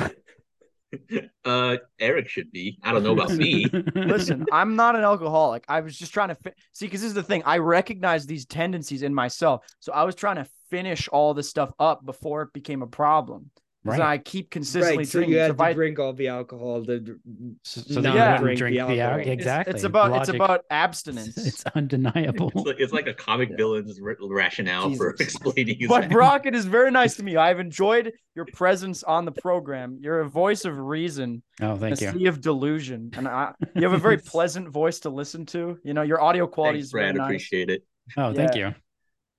[1.46, 2.78] Uh, Eric should be.
[2.84, 3.66] I don't know about me.
[3.96, 5.64] Listen, I'm not an alcoholic.
[5.70, 7.44] I was just trying to fi- see because this is the thing.
[7.46, 11.72] I recognize these tendencies in myself, so I was trying to finish all this stuff
[11.80, 13.52] up before it became a problem.
[13.84, 14.08] Because Right.
[14.10, 15.34] I keep consistently right, so drinking.
[15.34, 17.20] you So had to I- drink all the alcohol to
[17.64, 18.36] so not that Yeah.
[18.38, 19.00] you wouldn't drink the alcohol.
[19.02, 19.20] alcohol.
[19.22, 19.74] It's- Exactly.
[19.74, 21.36] It's about it's about abstinence.
[21.48, 22.52] It's undeniable.
[22.56, 26.54] It's like, it's like a comic villain's r- rationale for explaining his But Brock, it
[26.54, 27.38] is very nice to me.
[27.38, 29.98] I've enjoyed your presence on the program.
[30.00, 32.12] You're a voice of reason, Oh, a thank you.
[32.12, 35.80] sea of delusion, and I, you have a very pleasant voice to listen to.
[35.84, 37.16] You know, your audio quality Thanks, is very Brad.
[37.16, 37.26] nice.
[37.26, 37.84] Appreciate it.
[38.16, 38.76] Oh, thank you.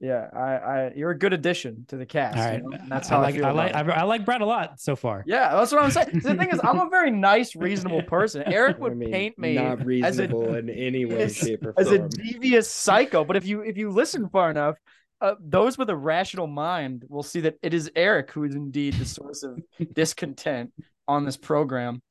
[0.03, 2.37] Yeah, I, I, you're a good addition to the cast.
[2.37, 3.77] All you know, that's I how I, like feel I like it.
[3.77, 5.23] I, I like Brad a lot so far.
[5.29, 6.21] Yeah, that's what I'm saying.
[6.25, 8.43] The thing is, I'm a very nice, reasonable person.
[8.45, 11.65] Eric would I mean, paint me not as a reasonable in any way, as- shape,
[11.65, 11.87] or form.
[11.87, 13.25] as a devious psycho.
[13.25, 14.77] But if you if you listen far enough,
[15.21, 18.95] uh, those with a rational mind will see that it is Eric who is indeed
[18.95, 19.63] the source of
[19.93, 20.73] discontent
[21.07, 22.03] on this program.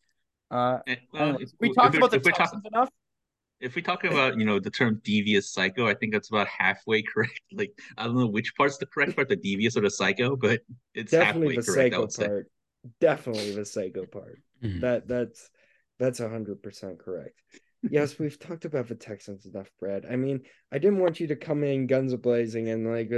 [0.49, 2.89] Uh, And, well, if- we talked we're- about the if we're talking- Texans enough.
[3.61, 7.01] If we talk about you know the term devious psycho, I think that's about halfway
[7.13, 7.41] correct.
[7.53, 10.61] Like I don't know which part's the correct part, the devious or the psycho, but
[10.93, 11.93] it's Definitely halfway the correct.
[11.93, 12.49] Psycho part.
[12.99, 14.39] Definitely the psycho part.
[14.61, 14.79] Mhm.
[14.79, 15.49] That that's
[15.99, 17.35] that's a hundred percent correct.
[17.89, 20.05] Yes, we've talked about the Texans enough, Brad.
[20.09, 20.41] I mean,
[20.71, 23.09] I didn't want you to come in guns blazing and like,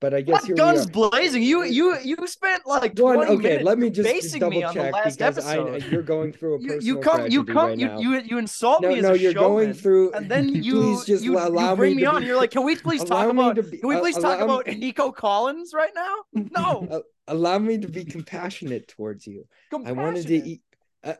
[0.00, 1.42] but I guess we guns blazing?
[1.42, 4.74] You you you spent like One, 20 okay, minutes let me just basing double on
[4.74, 5.90] the check last because I, episode.
[5.90, 7.98] you're going through a You, personal you come you come right you, now.
[7.98, 10.12] you you insult no, me as no, a you're showman, going through.
[10.12, 12.20] and then you please just you, allow you bring me on.
[12.20, 13.56] be- You're like, can we please talk about?
[13.56, 16.14] be- Can we uh, please talk about Nico Collins right now?
[16.52, 19.46] No, allow me to be compassionate towards you.
[19.72, 20.46] I wanted to compassionate.
[20.46, 20.62] e-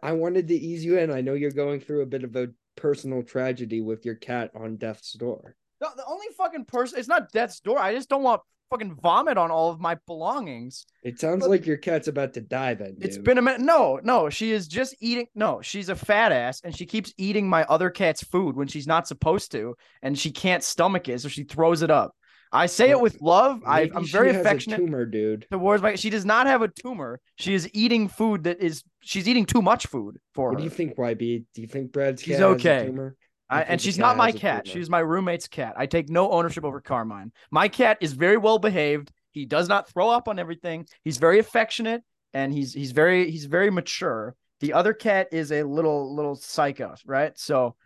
[0.02, 1.10] I wanted to ease you in.
[1.10, 4.76] I know you're going through a bit of a personal tragedy with your cat on
[4.76, 5.56] death's door.
[5.80, 6.98] No, the only fucking person.
[6.98, 7.78] It's not death's door.
[7.78, 10.86] I just don't want fucking vomit on all of my belongings.
[11.02, 12.96] It sounds But- like your cat's about to die then.
[13.00, 13.60] it's been a minute.
[13.60, 15.26] No, no, she is just eating.
[15.34, 18.86] No, she's a fat ass, and she keeps eating my other cat's food when she's
[18.86, 22.12] not supposed to, and she can't stomach it, so she throws it up.
[22.52, 23.60] I say it with love.
[23.66, 25.46] I, I'm very affectionate tumor, dude.
[25.50, 25.96] towards my.
[25.96, 27.20] She does not have a tumor.
[27.38, 28.82] She is eating food that is.
[29.06, 30.58] She's eating too much food for What her.
[30.58, 31.44] do you think, YB?
[31.54, 32.86] Do you think Brad's She's cat has a okay.
[32.86, 33.16] tumor?
[33.48, 34.66] I, and she's not my cat.
[34.66, 35.74] She's my roommate's cat.
[35.76, 37.30] I take no ownership over Carmine.
[37.52, 39.12] My cat is very well behaved.
[39.30, 40.86] He does not throw up on everything.
[41.04, 42.02] He's very affectionate
[42.34, 44.34] and he's he's very he's very mature.
[44.60, 47.38] The other cat is a little little psycho, right?
[47.38, 47.76] So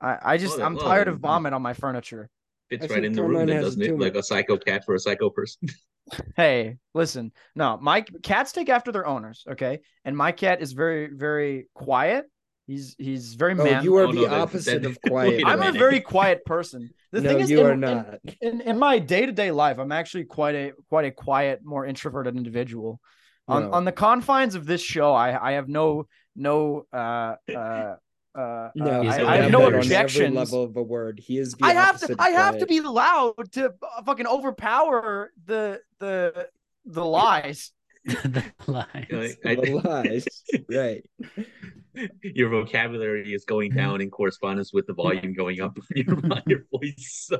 [0.00, 2.30] I, I just Well, I'm well, tired of vomit on my furniture.
[2.70, 3.88] Fits I right in the room, Carmine then, doesn't it?
[3.88, 4.04] tumor.
[4.04, 5.68] Like a psycho cat for a psycho person.
[6.36, 9.80] Hey, listen, no, my cats take after their owners, okay?
[10.04, 12.26] And my cat is very very quiet.
[12.66, 13.82] He's he's very Oh, man.
[13.84, 15.28] you are Oh, the that- opposite that- of quiet.
[15.36, 16.90] Wait a I'm a very quiet person.
[17.12, 18.18] The no, thing is, you in- are in- not.
[18.40, 23.00] in in my day-to-day life i'm actually quite a quite a quiet more introverted individual
[23.48, 23.72] on No.
[23.72, 27.96] on the confines of this show i i have no no uh uh
[28.34, 29.74] uh, No, uh, He's I, a I have no person.
[29.74, 30.36] on every objections.
[30.36, 31.20] level of a word.
[31.22, 32.04] He is the I have to.
[32.06, 36.48] opposite of I have to be loud to uh, fucking overpower the the
[36.86, 37.72] the lies.
[38.04, 38.86] the lies.
[39.06, 40.26] Like, I- The lies.
[40.68, 41.04] right.
[42.22, 46.42] your vocabulary is going down in correspondence with the volume going up on your, on
[46.46, 47.26] your voice.
[47.28, 47.38] So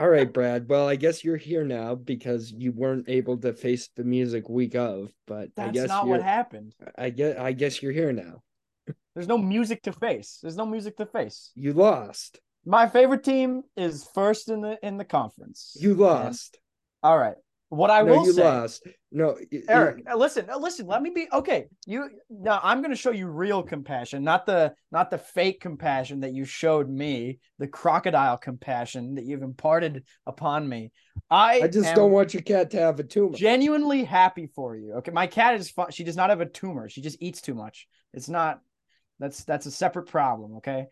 [0.00, 0.66] All right, Brad.
[0.68, 4.74] Well, I guess you're here now because you weren't able to face the music week
[4.74, 6.74] of, but I That's guess not what happened.
[6.96, 8.42] I guess I guess you're here now.
[9.14, 10.38] There's no music to face.
[10.42, 11.52] There's no music to face.
[11.54, 12.40] You lost.
[12.66, 15.76] My favorite team is first in the in the conference.
[15.78, 16.58] You lost.
[17.02, 17.36] All right.
[17.68, 18.86] What I no, will you say, lost.
[19.10, 19.36] No,
[19.68, 20.86] Eric, uh, listen, uh, listen.
[20.86, 21.66] Let me be okay.
[21.86, 22.60] You now.
[22.62, 26.44] I'm going to show you real compassion, not the not the fake compassion that you
[26.44, 30.92] showed me, the crocodile compassion that you've imparted upon me.
[31.30, 33.36] I I just don't want your cat to have a tumor.
[33.36, 34.94] genuinely happy for you.
[34.94, 35.90] Okay, my cat is fun.
[35.90, 36.88] She does not have a tumor.
[36.88, 37.88] She just eats too much.
[38.12, 38.60] It's not.
[39.18, 40.56] That's that's a separate problem.
[40.56, 40.86] Okay,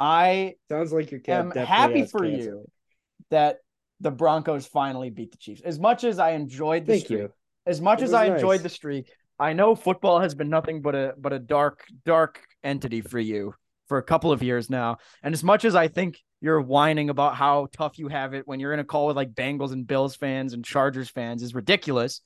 [0.00, 2.42] I Sounds like your cat am happy for cancer.
[2.42, 2.70] you
[3.30, 3.58] that
[4.00, 5.62] the Broncos finally beat the Chiefs.
[5.64, 7.32] As much as I enjoyed the Thank streak, you.
[7.66, 8.36] as much as I nice.
[8.36, 12.40] enjoyed the streak, I know football has been nothing but a but a dark dark
[12.62, 13.54] entity for you
[13.88, 14.98] for a couple of years now.
[15.22, 18.60] And as much as I think you're whining about how tough you have it when
[18.60, 22.20] you're in a call with like Bengals and Bills fans and Chargers fans is ridiculous.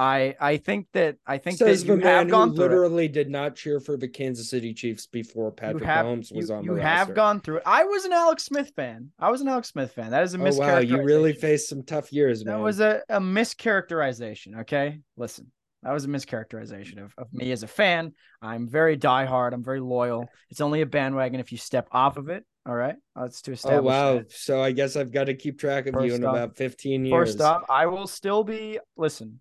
[0.00, 2.68] I I think that I think Says that you have gone through it.
[2.68, 6.54] literally did not cheer for the Kansas City Chiefs before Patrick have, Mahomes was you,
[6.54, 7.14] on you the have roster.
[7.14, 7.62] gone through it.
[7.66, 9.10] I was an Alex Smith fan.
[9.18, 10.12] I was an Alex Smith fan.
[10.12, 12.54] That is a Oh wow, you really faced some tough years, man.
[12.58, 14.60] That was a, a mischaracterization.
[14.60, 15.00] Okay.
[15.16, 15.50] Listen,
[15.82, 18.12] that was a mischaracterization of, of me as a fan.
[18.40, 19.52] I'm very diehard.
[19.52, 20.28] I'm very loyal.
[20.50, 22.44] It's only a bandwagon if you step off of it.
[22.66, 23.84] All right, let's to Oh establish.
[23.84, 24.14] wow!
[24.18, 24.30] that.
[24.30, 27.30] So I guess I've got to keep track of you in off- about fifteen years.
[27.30, 29.40] First off, I will still be listen.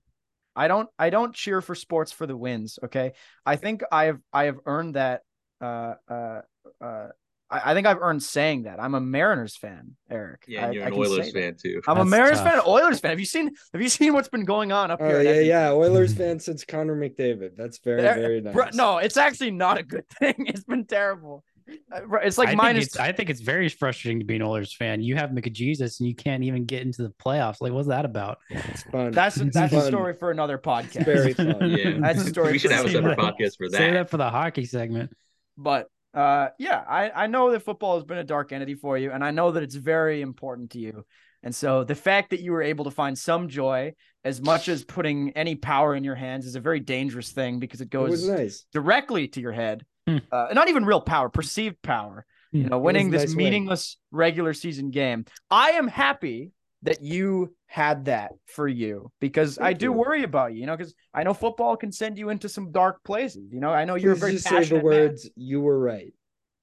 [0.57, 2.79] I don't I don't cheer for sports for the wins.
[2.83, 3.13] Okay,
[3.45, 5.21] I think I have I have earned that.
[5.61, 6.41] Uh, uh,
[6.81, 7.07] uh,
[7.49, 8.79] I, I think I've earned saying that.
[8.81, 10.43] I'm a Mariners fan, Eric.
[10.47, 11.39] Yeah, and I- you're I an can say Oilers that.
[11.39, 11.81] fan too.
[11.87, 12.51] I'm a Mariners tough.
[12.53, 13.11] fan, Oilers fan.
[13.11, 15.21] Have you seen Have you seen what's been going on up Oh here?
[15.21, 15.71] yeah, yeah.
[15.71, 17.51] Oilers fan since Connor McDavid.
[17.55, 18.53] That's very, There- very nice.
[18.53, 20.35] Bro, no, it's actually not a good thing.
[20.39, 21.43] It's been terrible.
[21.91, 22.85] Uh, bro, It's like I minus.
[22.85, 25.01] think it's I think it's very frustrating to be an Oilers fan.
[25.01, 27.57] You have McJesus and you can't even get into the playoffs.
[27.61, 28.37] Like, what's that about?
[28.49, 29.11] It's fun.
[29.11, 30.95] that's It's that's a story for another podcast.
[30.97, 31.69] It's very fun.
[31.69, 33.71] Yeah, That's a story we should for have a Save separate that- podcast for Save
[33.71, 33.91] that.
[33.93, 35.11] that for the hockey segment.
[35.57, 39.11] But uh, yeah, I I know that football has been a dark entity for you,
[39.11, 41.05] and I know that it's very important to you.
[41.43, 44.83] And so the fact that you were able to find some joy, as much as
[44.83, 48.27] putting any power in your hands, is a very dangerous thing because it It goes
[48.27, 48.65] nice.
[48.73, 49.85] directly to your head.
[50.07, 50.17] Hmm.
[50.31, 52.25] Uh, not even real power, perceived power.
[52.53, 53.37] You know, winning this nice win.
[53.37, 55.25] meaningless regular season game.
[55.51, 56.51] I am happy
[56.83, 59.91] that you had that for you because I do you.
[59.91, 60.61] worry about you.
[60.61, 63.51] You know, because I know football can send you into some dark places.
[63.51, 64.93] You know, I know you're a Please very just say the passionate man.
[64.93, 65.29] words.
[65.35, 66.13] You were right.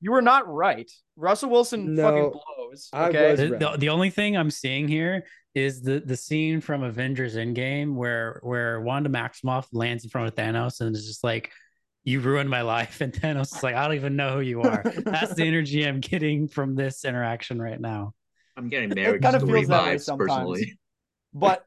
[0.01, 0.91] You were not right.
[1.17, 2.89] Russell Wilson No, fucking blows.
[2.93, 3.31] I Okay.
[3.33, 3.61] was- The, right.
[3.61, 8.41] the, the only thing I'm seeing here is the the scene from Avengers Endgame where
[8.43, 11.53] where Wanda Maximoff lands in front of Thanos and is just like,
[12.05, 14.83] "You ruined my life," and Thanos is like, "I don't even know who you are."
[15.05, 18.15] That's the energy I'm getting from this interaction right now.
[18.57, 20.29] I'm getting marriage kinda feels that way vibes sometimes.
[20.31, 20.79] personally.
[21.33, 21.67] But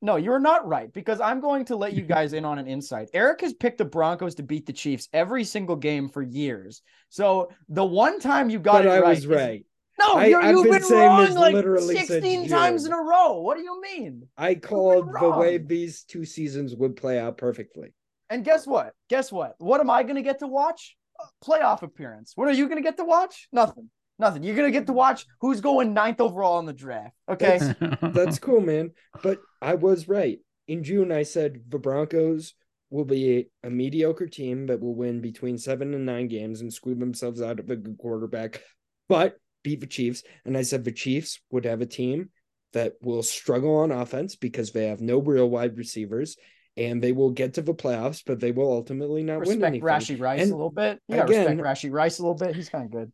[0.00, 3.08] no, you're not right because I'm going to let you guys in on an insight.
[3.12, 6.82] Eric has picked the Broncos to beat the Chiefs every single game for years.
[7.08, 9.26] So the one time you got But it I right, was is-
[9.98, 11.64] No, I- you're, I've you've been been, wrong like
[11.96, 13.40] 16 times in a row.
[13.40, 14.28] What do you mean?
[14.36, 17.92] I called the way these two seasons would play out perfectly.
[18.30, 18.92] And guess what?
[19.08, 19.54] Guess what?
[19.58, 20.96] What am I going to get to watch?
[21.20, 22.32] A playoff appearance.
[22.36, 23.48] What are you going to get to watch?
[23.52, 23.90] Nothing.
[24.18, 24.42] Nothing.
[24.42, 27.14] You're going to get to watch who's going ninth overall in the draft.
[27.28, 27.60] Okay.
[28.02, 28.90] That's cool, man.
[29.22, 30.38] But I was right.
[30.66, 32.54] In June, I said the Broncos
[32.90, 36.72] will be a, a mediocre team that will win between seven and nine games and
[36.72, 38.62] squeeze themselves out of a good quarterback,
[39.08, 40.22] but beat the Chiefs.
[40.44, 42.30] And I said the Chiefs would have a team
[42.72, 46.36] that will struggle on offense because they have no real wide receivers
[46.78, 49.86] and they will get to the playoffs, but they will ultimately not win respect anything.
[49.86, 51.00] Rashee Rice And a little bit.
[51.08, 52.54] Yeah, gotta again- respect Rashee Rice a little bit.
[52.56, 53.12] He's kind of good.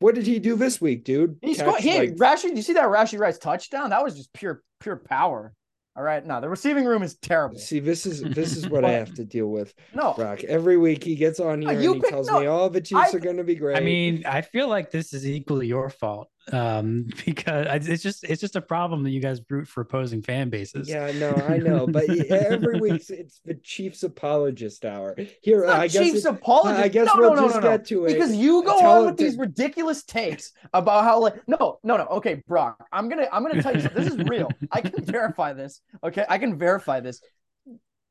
[0.00, 1.38] What did he do this week, dude?
[1.40, 2.54] He's Catch, he, like, Rashee.
[2.56, 3.90] You see that Rashee Rice touchdown?
[3.90, 5.52] That was just pure pure power.
[5.96, 6.26] All right.
[6.26, 7.56] No, the receiving room is terrible.
[7.58, 9.72] See, this is this is what I have to deal with.
[9.94, 10.42] No, Brock.
[10.42, 12.68] Every week he gets on No, here you and he pick- tells no, me, "Oh,
[12.68, 15.26] the Chiefs I- are going to be great." I mean, I feel like this is
[15.26, 19.40] equally your fault um, because I- it's just it's just a problem that you guys
[19.48, 20.88] root for opposing fan bases.
[20.88, 25.14] yeah, no, I know, but every week it's the Chiefs apologist hour.
[25.42, 26.82] Here, It's not I guess Chiefs it- apologists.
[26.84, 27.76] I guess no, we'll no, no, just no, no.
[27.78, 28.12] get to it.
[28.14, 31.96] because you go Tell on with to- these ridiculous takes about how like no no
[31.96, 34.04] no okay Brock I'm gonna I'm gonna tell you something.
[34.04, 37.20] this is real I can verify this okay I can verify this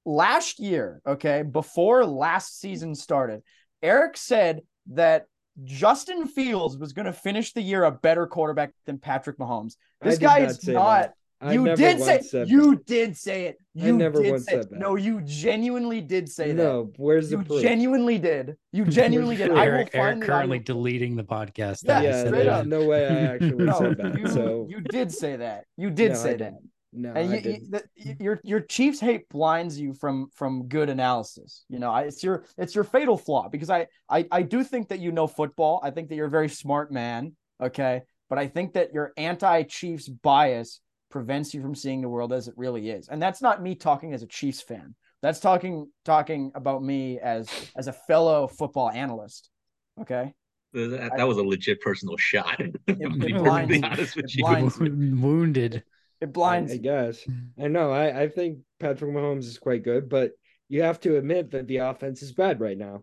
[0.06, 3.42] last year okay before last season started
[3.82, 5.28] Eric said that
[5.64, 10.40] Justin Fields was gonna finish the year a better quarterback than Patrick Mahomes this guy
[10.40, 11.02] not is not
[11.42, 11.54] that.
[11.54, 12.86] You did say said you that.
[12.86, 14.70] did say it I you never did once say said it.
[14.72, 14.80] that.
[14.80, 17.62] no you genuinely did say that No, where's the you proof?
[17.62, 18.56] genuinely did.
[18.72, 19.52] You genuinely did.
[19.52, 20.74] I will Eric, Eric find the currently audio.
[20.76, 21.84] deleting the podcast.
[21.84, 22.68] Yeah, that he yeah, said straight that.
[22.68, 24.18] no way I actually No, said that.
[24.18, 25.66] you, so you did say that.
[25.78, 26.54] You did no, say I that.
[26.94, 27.02] Didn't.
[27.02, 27.72] No, And I you, you, didn't.
[27.72, 31.66] the, your your Chiefs hate blinds you from from good analysis.
[31.70, 34.90] You know, I, it's your it's your fatal flaw because I, I I do think
[34.90, 35.80] that you know football.
[35.84, 37.36] I think that you're a very smart man.
[37.62, 40.80] Okay, but I think that your anti-Chiefs bias
[41.10, 43.08] prevents you from seeing the world as it really is.
[43.08, 44.96] And that's not me talking as a Chiefs fan.
[45.22, 49.50] That's talking talking about me as as a fellow football analyst.
[50.02, 50.34] Okay.
[50.74, 52.58] That, that was a legit personal shot.
[52.58, 54.44] to be it blinds- honest with it you.
[54.44, 55.84] blinds- wounded.
[56.24, 56.82] It blinds I you.
[56.82, 57.20] guess.
[57.62, 57.92] I know.
[57.92, 60.32] I, I think Patrick Mahomes is quite good, but
[60.70, 63.02] you have to admit that the offense is bad right now.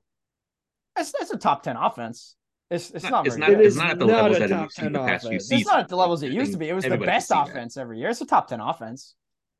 [0.98, 2.36] It's, it's a top 10 offense.
[2.70, 3.60] It's it's not It's very not, good.
[3.60, 5.28] It it's is not at the not levels that top we've seen 10 the past
[5.28, 5.60] few seasons.
[5.62, 6.68] It's not at the levels it used to be.
[6.68, 7.58] It was the best can see that.
[7.58, 8.08] offense every year.
[8.10, 9.14] It's a top 10 offense.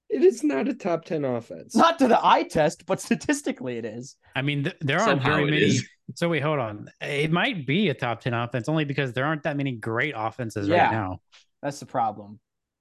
[0.09, 1.75] It is not a top 10 offense.
[1.77, 4.17] Not to the eye test, but statistically it is.
[4.35, 5.63] I mean, th- there aren't Somehow very many.
[5.63, 5.87] is.
[6.17, 6.91] So wait, hold on.
[7.01, 10.67] It might be a top ten offense only because there aren't that many great offenses
[10.67, 10.85] Yeah.
[10.87, 11.21] right now.
[11.63, 12.41] That's the problem.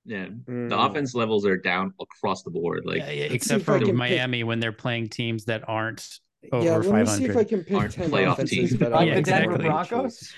[0.09, 0.69] Yeah, Mm.
[0.69, 2.81] the offense levels are down across the board.
[2.85, 6.03] Like Yeah, yeah, except for can pick- Miami when they're playing teams that aren't
[6.51, 8.77] over yeah, let me see if I can pick Aren't 10 playoff offenses teams.
[8.79, 9.57] that Like I the Denver.
[9.59, 10.33] Broncos?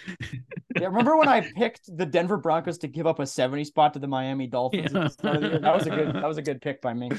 [0.80, 3.99] Yeah, remember when I picked the Denver Broncos to give up a 70 spot to
[3.99, 5.59] the Miami Dolphins at the start of the year?
[5.59, 7.11] That was a good that was a good pick by me.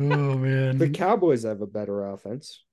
[0.00, 0.78] oh man.
[0.78, 2.64] The Cowboys have a better offense.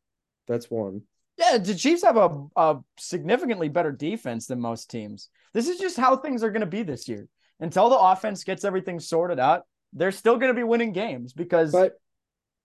[0.48, 1.02] That's one.
[1.38, 5.30] Yeah, the Chiefs have a, a significantly better defense than most teams.
[5.54, 7.28] This is just how things are going to be this year.
[7.60, 11.72] Until the offense gets everything sorted out, they're still going to be winning games because
[11.72, 12.00] But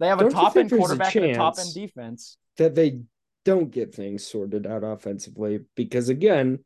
[0.00, 2.36] they have a top end there's a quarterback and a top end defense.
[2.58, 3.00] that they
[3.44, 6.58] don't get things sorted out offensively because again,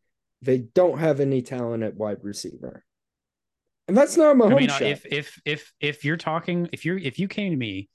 [0.42, 2.84] they don't have any talent at wide receiver.
[3.88, 4.82] And that's not my I mean, shot.
[4.82, 7.88] if if if if you're talking, if you're if you came to me,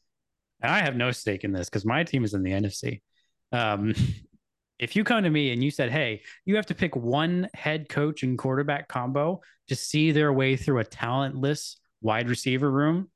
[0.62, 3.02] and I have no stake in this because my team is in the NFC.
[3.52, 3.94] Um,
[4.82, 7.88] if you come to me and you said, "Hey, you have to pick one head
[7.88, 13.10] coach and quarterback combo to see their way through a talentless wide receiver room,"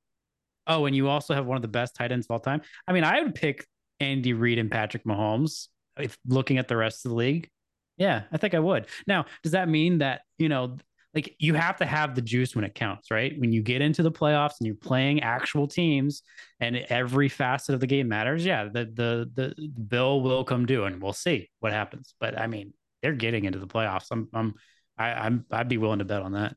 [0.67, 2.61] oh, and you also have one of the best tight ends of all time.
[2.87, 3.65] I mean, I would pick
[3.99, 5.67] Andy Reid and Patrick Mahomes.
[5.97, 7.49] If looking at the rest of the league,
[7.97, 8.87] yeah, I think I would.
[9.07, 10.77] Now, does that mean that you know?
[11.15, 13.33] Like you have to have the juice when it counts, right?
[13.39, 16.21] When you get into the playoffs and you're playing actual teams
[16.59, 20.83] and every facet of the game matters, yeah, the the the bill will come due
[20.83, 22.13] and we'll see what happens.
[22.19, 24.07] But I mean, they're getting into the playoffs.
[24.11, 24.55] I'm I'm
[24.97, 26.55] I, I'm I'd be willing to bet on that.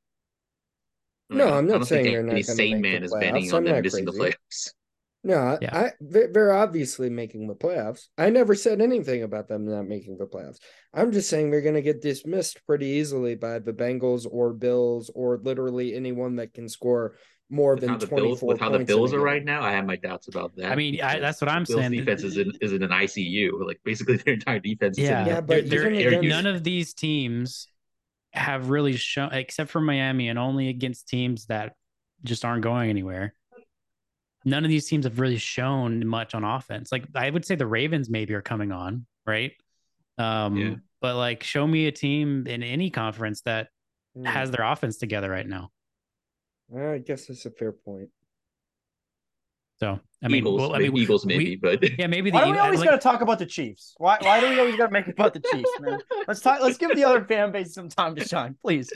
[1.31, 3.51] No, I'm I not don't saying think they're not any gonna sane man is betting
[3.51, 3.53] playoffs.
[3.53, 4.13] on I'm them not missing the crazy.
[4.13, 4.73] playoffs.
[5.25, 5.77] No, I, Yeah.
[5.77, 8.07] I they- they're obviously making the playoffs.
[8.17, 10.59] I never said anything about them not making the playoffs.
[10.95, 15.11] I'm just saying they're going to get dismissed pretty easily by the Bengals or Bills
[15.15, 17.17] or literally anyone that can score
[17.51, 19.73] more With how than the 24 Bills, with how the Bills are right now, I
[19.73, 20.71] have my doubts about that.
[20.71, 21.93] I mean, I, that's what I'm the Bills saying.
[21.93, 23.67] defense is in, is in an ICU.
[23.67, 26.29] Like basically their entire defense is yeah, in Yeah, an- but they're- you've they're- only
[26.29, 27.69] none of these teams
[28.35, 31.75] have really shown, except for Miami, and only against teams that
[32.23, 33.33] just aren't going anywhere.
[34.45, 36.93] None of these teams have really shown much on offense.
[36.93, 39.53] Like I would say the Ravens maybe are coming on, right?
[40.17, 40.75] Um, Yeah.
[41.01, 43.69] but like show me a team in any conference that
[44.17, 45.71] Hmm, has their offense together right now.
[46.77, 48.09] I guess that's a fair point.
[49.81, 52.37] So I mean, Eagles, well, I maybe, mean, Eagles we- maybe, but yeah, maybe the
[52.39, 52.43] Eagles.
[52.43, 53.95] Why do we always like- got to talk about the Chiefs?
[53.99, 56.01] Why why do we always got to make it about the Chiefs, man?
[56.27, 56.61] Let's talk.
[56.61, 58.91] Let's give the other fan base some time to shine, please.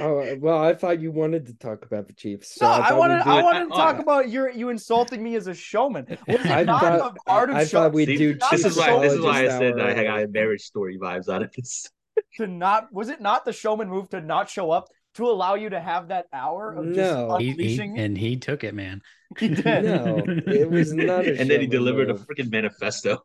[0.00, 2.56] Oh uh, well, I thought you wanted to talk about the Chiefs.
[2.56, 4.02] So no, I, I, wanted do I wanted to talk yeah.
[4.02, 6.06] about your you insulting me as a showman.
[6.26, 8.98] Was it I not thought art of I show thought we'd do this is why
[9.00, 10.28] this is why I said hour I got earlier.
[10.28, 11.88] marriage story vibes out of this.
[12.36, 15.70] to not was it not the showman move to not show up to allow you
[15.70, 17.36] to have that hour of just No.
[17.38, 19.02] he, he- and he took it, man.
[19.38, 19.84] He did.
[19.84, 22.22] No, it was not a and then he delivered move.
[22.22, 23.24] a freaking manifesto.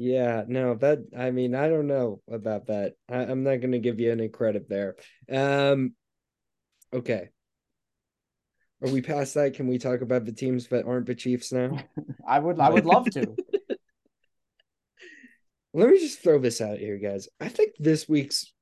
[0.00, 2.92] Yeah, no, that I mean, I don't know about that.
[3.10, 4.94] I, I'm not going to give you any credit there.
[5.28, 5.94] Um,
[6.94, 7.30] okay.
[8.80, 9.54] Are we past that?
[9.54, 11.80] Can we talk about the teams that aren't the Chiefs now?
[12.28, 13.34] I would I would love to.
[15.74, 17.28] Let me just throw this out here, guys.
[17.40, 18.52] I think this week's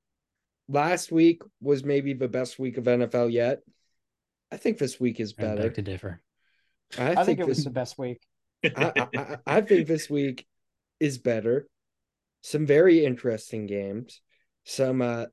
[0.70, 3.60] last week was maybe the best week of NFL yet.
[4.50, 5.68] I think this week is I better.
[5.68, 6.22] to differ.
[6.98, 8.22] I, I think it this, was the best week.
[8.64, 10.46] I, I, I- I think this week
[11.00, 11.66] is better.
[12.42, 14.20] Some very interesting games.
[14.64, 15.26] Some uh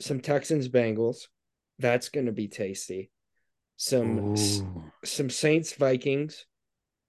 [0.00, 1.28] some Texans Bengals.
[1.78, 3.10] That's gonna be tasty.
[3.76, 4.62] Some s-
[5.04, 6.46] some Saints Vikings.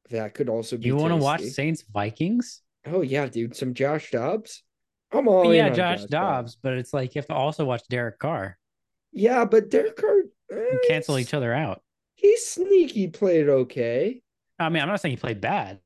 [0.10, 1.42] That could also be You want to watch.
[1.42, 2.62] Saints Vikings?
[2.86, 3.56] Oh yeah, dude.
[3.56, 4.64] Some Josh Dobbs.
[5.12, 7.84] I'm all in yeah, on Josh, Dobbs, but it's like you have to also watch
[7.90, 8.58] Derek Carr.
[9.12, 11.82] Yeah, but Derek Carr eh, cancel each other out.
[12.16, 14.22] He's sneaky played okay.
[14.58, 15.80] I mean, I'm not saying he played bad.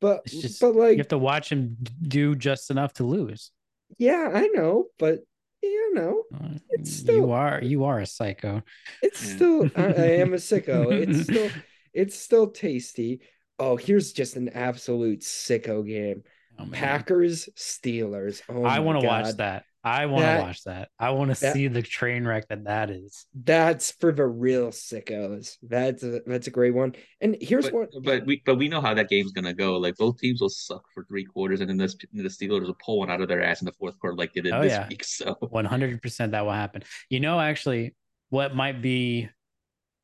[0.00, 3.50] But It's just- but like You have to watch him do just enough to lose.
[3.98, 5.20] yeah, I know, but
[5.62, 8.62] you know, Uh, It's still- you are you are a psycho.
[9.02, 10.92] it's still I, I am a sicko.
[10.92, 11.50] It's still
[11.92, 13.20] it's still tasty.
[13.58, 16.22] Oh, here's just an absolute sicko game.
[16.60, 16.68] Oh.
[16.70, 18.40] Packers Steelers.
[18.48, 19.64] Oh, I want to watch that.
[19.88, 20.88] I want to watch that.
[20.98, 23.26] I want to see the train wreck that that is.
[23.34, 25.56] That's for the real sickos.
[25.62, 26.94] That's a, that's a great one.
[27.20, 27.88] And here's But, what.
[28.04, 29.76] but we but we know how that game's gonna go.
[29.78, 32.98] Like both teams will suck for three quarters, and then the, the Steelers will pull
[32.98, 34.88] one out of their ass in the fourth quarter, like they did Oh, this yeah.
[34.88, 35.04] week.
[35.04, 36.82] So 100% that will happen.
[37.08, 37.94] You know, actually,
[38.30, 39.28] what might be,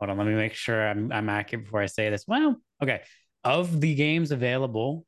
[0.00, 2.24] hold on, let me make sure I'm, I'm accurate before I say this.
[2.26, 3.02] Well, okay.
[3.44, 5.04] Of the games available,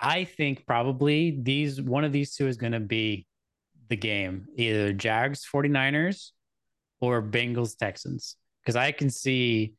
[0.00, 3.26] I think probably these, one of these two is going to be
[3.88, 6.30] the game, either Jags 49ers
[7.00, 8.36] or Bengals Texans.
[8.62, 9.74] Because I can see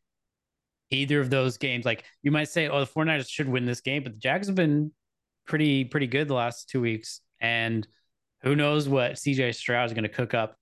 [0.89, 1.86] either of those games.
[1.86, 4.55] Like you might say, oh, the 49ers should win this game, but the Jags have
[4.55, 4.91] been
[5.45, 7.22] pretty, pretty good the last two weeks.
[7.41, 7.88] And
[8.41, 10.58] who knows what CJ Stroud is going to cook up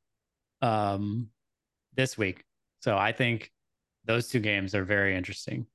[0.61, 1.27] um,
[1.95, 2.43] this week.
[2.79, 3.51] So I think
[4.05, 5.67] those two games are very interesting.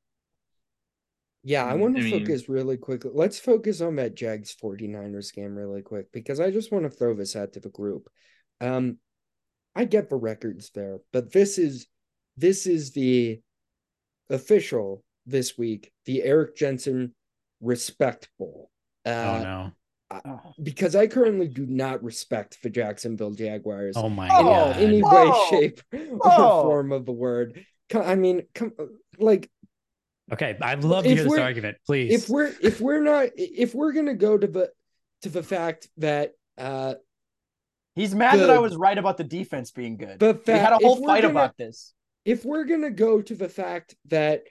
[1.43, 3.11] Yeah, I Mm, want to I mean- focus really quickly.
[3.15, 7.15] Let's focus on that Jags 49ers game really quick because I just want to throw
[7.15, 8.09] this out to the group.
[8.61, 8.99] Um
[9.75, 11.87] I get the records there, but this is
[12.37, 13.41] this is the
[14.29, 17.15] official this week, the Eric Jensen
[17.61, 18.71] Respect Bowl.
[19.07, 19.73] oh Uh, no.
[20.25, 20.41] Oh.
[20.61, 24.77] Because I currently do not respect the Jacksonville Jaguars Oh my Oh, in god.
[24.79, 25.47] any way, Oh.
[25.51, 26.59] shape, Oh.
[26.59, 27.65] or form of the word.
[27.95, 28.73] I mean, come
[29.19, 29.51] like
[30.33, 32.13] Okay, I'd love to If hear this argument, please.
[32.25, 34.71] if we're if we're not if we're gonna go to the
[35.23, 36.95] to the fact that uh
[37.97, 40.19] He's mad that I was right about the defense being good.
[40.21, 41.93] the we had a whole fight gonna- about this.
[42.25, 44.45] if we're gonna go to the fact that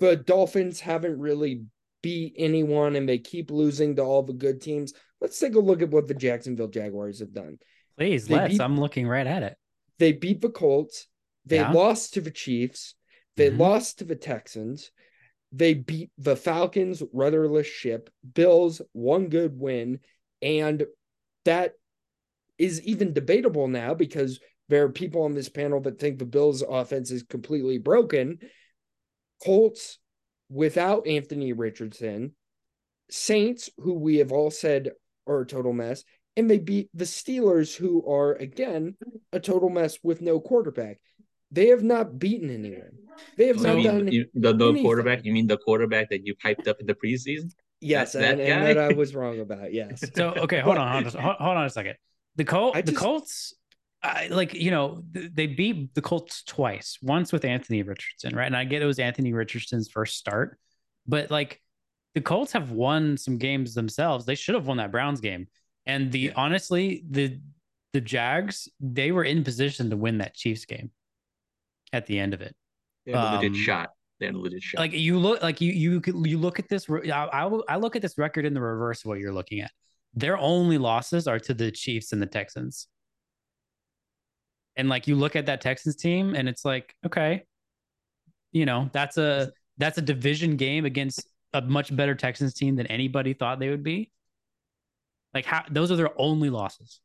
[0.00, 1.62] the Dolphins haven't really
[2.02, 5.80] beat anyone and they keep losing to all the good teams, let's take a look
[5.80, 7.58] at what the Jacksonville Jaguars have done.
[7.96, 8.54] please, they let's.
[8.54, 9.56] beat- I'm looking right at it.
[9.98, 11.06] They beat the Colts,
[11.46, 11.70] they Yeah.
[11.72, 12.94] lost to the Chiefs,
[13.36, 13.58] they Mhm.
[13.58, 14.90] lost to the Texans,
[15.54, 20.00] they beat the Falcons, rudderless ship, Bills, one good win,
[20.42, 20.84] and
[21.44, 21.74] that
[22.58, 26.64] is even debatable now because there are people on this panel that think the Bills'
[26.68, 28.38] offense is completely broken.
[29.44, 29.98] Colts
[30.48, 32.34] without Anthony Richardson,
[33.10, 34.90] Saints, who we have all said
[35.26, 36.02] are a total mess,
[36.36, 38.96] and they beat the Steelers, who are again
[39.32, 40.98] a total mess with no quarterback.
[41.52, 43.03] They have not beaten anyone.
[43.36, 44.08] They have So not done.
[44.12, 44.82] you, the, the anything.
[44.84, 45.24] quarterback?
[45.24, 47.50] You mean the quarterback that you hyped up in the preseason?
[47.80, 49.72] yes, that- and, that and that I was wrong about.
[49.72, 50.02] Yes.
[50.14, 51.96] So okay, hold on, hold on, hold hold on a second.
[52.36, 53.54] The Colt, I the just- Colts,
[54.02, 56.98] I, like you know, they beat the Colts twice.
[57.02, 58.46] Once with Anthony Richardson, right?
[58.46, 60.58] And I get it was Anthony Richardson's first start,
[61.06, 61.60] but like
[62.14, 64.24] the Colts have won some games themselves.
[64.24, 65.48] They should have won that Browns game.
[65.86, 66.32] And the Yeah.
[66.36, 67.40] honestly, the
[67.92, 70.90] the Jags, they were in position to win that Chiefs game
[71.92, 72.54] at the end of it.
[73.06, 73.90] They had a legit Um, shot.
[74.20, 74.78] They had a legit shot.
[74.78, 78.02] like you look like you you you look at this I, I I look at
[78.02, 79.70] this record in the reverse of what you're looking at
[80.14, 82.86] their only losses are to the chiefs and the texans
[84.76, 87.42] and like you look at that texans team and it's like okay
[88.52, 92.86] you know that's a that's a division game against a much better texans team than
[92.86, 94.10] anybody thought they would be
[95.34, 97.00] like how those are their only losses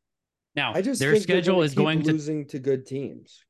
[0.54, 3.44] now I just their schedule is keep going to losing to good teams.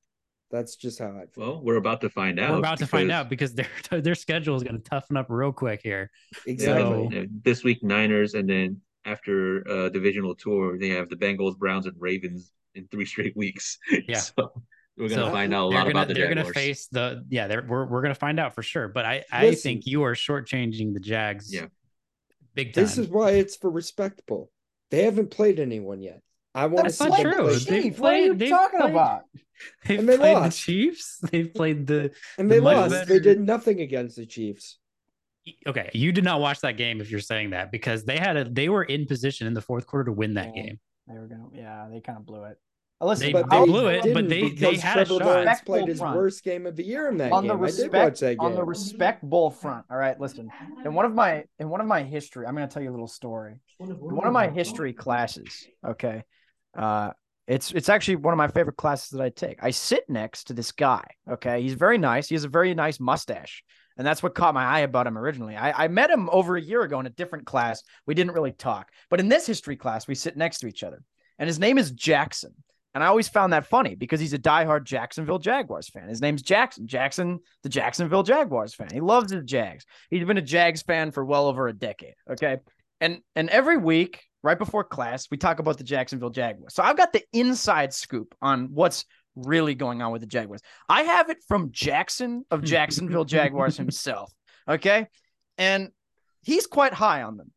[0.51, 1.45] That's just how I feel.
[1.45, 2.51] well, we're about to find out.
[2.53, 5.53] we're about to find out because their their schedule is going to toughen up real
[5.53, 6.11] quick here
[6.47, 7.09] exactly.
[7.11, 11.57] So- Uh, This week, Niners, and then after uh divisional tour, they have the Bengals,
[11.57, 13.79] Browns, and Ravens in three straight weeks.
[14.09, 14.19] Yeah.
[14.19, 14.53] so
[14.97, 16.45] we're gonna So find out a lot gonna, about the they're Jaguars.
[16.53, 19.47] gonna face the yeah they're, we're, we're gonna find out for sure but i i
[19.47, 19.63] Listen.
[19.63, 21.67] think you are shortchanging the jags Yeah.
[22.55, 24.51] big time This is why it's for respectable.
[24.91, 26.21] They haven't played anyone yet.
[26.55, 27.45] I want to That's see them true.
[27.45, 27.59] play.
[27.59, 29.23] They- Chief, what are you they've talking played- about?
[29.87, 30.57] they've and they played lost.
[30.57, 32.91] the chiefs they've played the And they much lost.
[32.91, 34.79] better- They did nothing against the Chiefs.
[35.67, 38.45] okay you did not watch that game if you're saying that because they had a
[38.45, 40.63] they were in position in the fourth quarter to win that Yeah.
[40.63, 42.57] game They were gonna, yeah, they kind of blew it.
[43.03, 45.23] Listen, They- But they they blew it, but they- they because had a shot.
[45.25, 46.17] Lawrence played his front.
[46.17, 47.49] worst game of the year in that on game.
[47.49, 48.69] the I did watch respect that on the game.
[48.69, 49.87] respect bowl front.
[49.91, 50.51] All right, listen.
[50.85, 52.97] In one of my in one of my history, I'm going to tell you a
[52.97, 53.55] little story.
[53.79, 56.25] In one of my history classes, okay,
[56.77, 57.11] uh,
[57.47, 59.63] it's it's actually one of my favorite classes that I take.
[59.63, 61.05] I sit next to this guy.
[61.29, 62.29] Okay, he's very nice.
[62.29, 63.65] He has a very nice mustache,
[63.97, 65.57] and that's what caught my eye about him originally.
[65.57, 67.83] I, I met him over a year ago in a different class.
[68.07, 71.03] We didn't really talk, but in this history class, we sit next to each other,
[71.39, 72.55] and his name is Jackson.
[72.95, 76.09] And I always found that funny because he's a diehard Jacksonville Jaguars fan.
[76.09, 76.89] His name's Jackson.
[76.89, 78.89] Jackson, the Jacksonville Jaguars fan.
[78.93, 79.87] He loves the Jags.
[80.11, 82.15] He's been a Jags fan for well over a decade.
[82.29, 82.59] Okay.
[83.01, 86.75] And and every week, right before class, we talk about the Jacksonville Jaguars.
[86.75, 89.05] So I've got the inside scoop on what's
[89.37, 90.61] really going on with the Jaguars.
[90.89, 94.33] I have it from Jackson of Jacksonville Jaguars himself.
[94.69, 95.07] Okay.
[95.59, 95.91] And
[96.43, 97.51] he's quite high on them.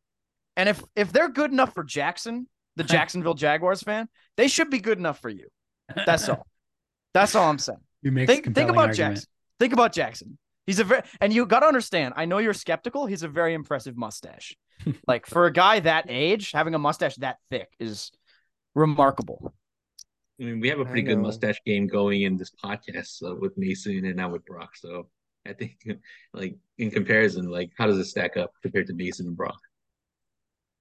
[0.56, 4.78] And if if they're good enough for Jackson, the Jacksonville Jaguars fan, they should be
[4.78, 5.48] good enough for you.
[6.06, 6.46] That's all.
[7.14, 7.78] That's all I'm saying.
[8.02, 9.28] you make Think, think about Jackson.
[9.60, 10.36] Think about Jackson.
[10.66, 12.14] He's a very and you got to understand.
[12.16, 13.06] I know you're skeptical.
[13.06, 14.56] He's a very impressive mustache.
[15.06, 18.10] like for a guy that age, having a mustache that thick is
[18.74, 19.54] remarkable.
[20.40, 23.56] I mean, we have a pretty good mustache game going in this podcast uh, with
[23.56, 24.74] Mason and now with Brock.
[24.76, 25.08] So
[25.46, 25.76] I think,
[26.34, 29.60] like in comparison, like how does it stack up compared to Mason and Brock?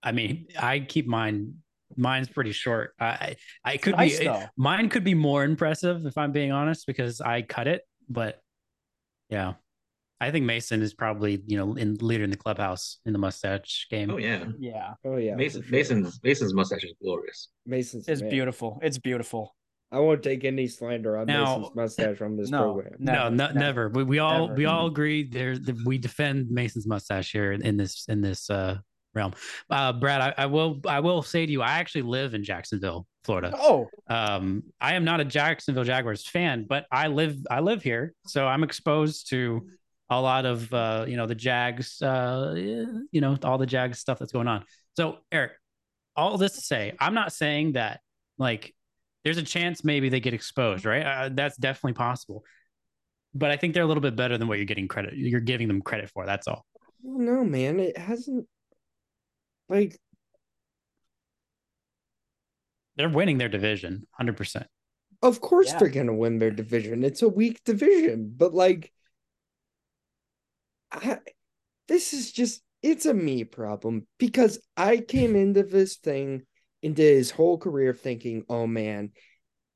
[0.01, 1.55] I mean, I keep mine.
[1.95, 2.95] Mine's pretty short.
[2.99, 4.45] I I could Nice, be though.
[4.57, 7.83] mine could be more impressive if I'm being honest because I cut it.
[8.09, 8.41] But
[9.29, 9.53] yeah,
[10.23, 13.87] I think Mason is probably you know in leader in the clubhouse in the mustache
[13.89, 14.09] game.
[14.09, 15.77] Oh yeah, Yeah, Oh yeah, Mason for sure.
[15.77, 17.49] Mason's Mason's mustache is glorious.
[17.65, 18.29] Mason's it's man.
[18.29, 18.79] beautiful.
[18.81, 19.55] It's beautiful.
[19.91, 22.93] I won't take any slander on Now- Mason's mustache from this No, program.
[22.97, 23.89] no, no, never.
[23.89, 24.57] We, we all Never.
[24.57, 25.55] we all agree there.
[25.57, 28.77] that We defend Mason's mustache here in, in this in this uh,
[29.13, 29.33] realm.
[29.69, 33.05] Uh, Brad, I, I will I will say to you, I actually live in Jacksonville,
[33.23, 33.51] Florida.
[33.55, 38.15] Oh, Um, I am not a Jacksonville Jaguars fan, but I live I live here,
[38.25, 39.67] so I'm exposed to
[40.09, 42.53] a lot of uh, you know the Jags, uh,
[43.11, 44.65] you know all the Jags stuff that's going on.
[44.95, 45.53] So, Eric,
[46.15, 48.01] all this to say, I'm not saying that
[48.37, 48.73] like
[49.23, 51.03] there's a chance maybe they get exposed, right?
[51.03, 52.43] Uh, that's definitely possible.
[53.33, 55.15] But I think they're a little bit better than what you're getting credit.
[55.15, 56.25] You're giving them credit for.
[56.25, 56.65] That's all.
[57.01, 58.47] No, man, it hasn't.
[59.69, 59.97] Like
[62.95, 64.67] they're winning their division, hundred percent.
[65.21, 65.79] Of course, Yeah.
[65.79, 67.03] they're gonna win their division.
[67.03, 68.91] It's a weak division, but like,
[70.93, 71.17] I,
[71.87, 76.43] this is just it's a me problem because I came into this thing
[76.81, 79.11] into his whole career thinking, oh man,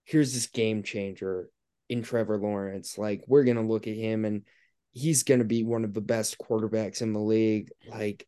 [0.03, 1.49] here's this game changer
[1.89, 2.97] in Trevor Lawrence.
[2.97, 4.43] Like, we're gonna look at him and
[4.91, 7.69] he's gonna be one of the best quarterbacks in the league.
[7.87, 8.27] Like,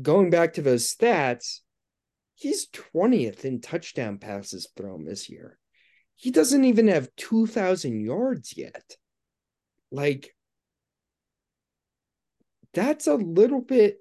[0.00, 1.60] going back to those stats,
[2.34, 5.58] he's 20th in touchdown passes thrown this year.
[6.16, 8.96] He doesn't even have 2,000 yards yet.
[9.90, 10.34] Like,
[12.74, 13.98] that's a little bit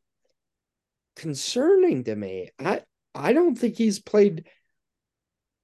[1.16, 2.50] concerning to me.
[2.60, 2.82] I
[3.14, 4.46] I don't think he's played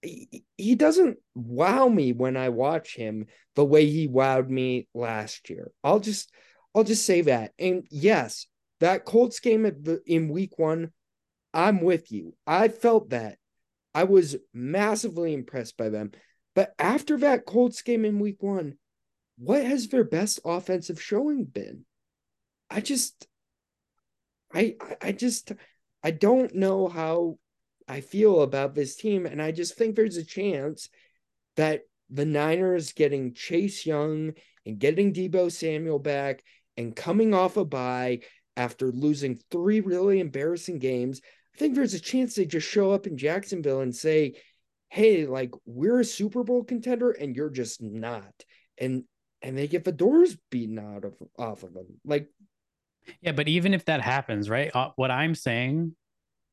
[0.01, 5.71] he, doesn't wow me when I watch him the way he wowed me last year.
[5.83, 6.31] I'll just
[6.75, 7.53] I'll just say that.
[7.57, 8.45] And yes,
[8.79, 10.91] that Colts game the, in week 1,
[11.53, 12.35] I'm with you.
[12.45, 13.37] I felt that.
[13.95, 16.11] I was massively impressed by them.
[16.53, 18.77] But after that Colts game in week 1,
[19.39, 21.85] what has their best offensive showing been?
[22.69, 23.27] I just
[24.53, 25.51] I I just
[26.03, 27.37] I don't know how
[27.87, 30.89] I feel about this team and I just think there's a chance
[31.55, 34.33] that the Niners getting Chase Young
[34.65, 36.43] and getting Deebo Samuel back
[36.75, 38.19] and coming off a bye
[38.55, 41.21] after losing three really embarrassing games,
[41.55, 44.35] I think there's a chance they just show up in Jacksonville and say,
[44.89, 48.33] "Hey, like we're a Super Bowl contender and you're just not."
[48.77, 49.03] And
[49.41, 51.99] and they get the doors beaten out of off of them.
[52.03, 52.29] Like
[53.21, 54.69] Yeah, but even if that happens, right?
[54.73, 55.95] Uh, what I'm saying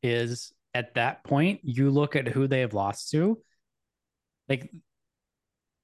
[0.02, 3.40] is at that point, you look at who they have lost to.
[4.48, 4.70] Like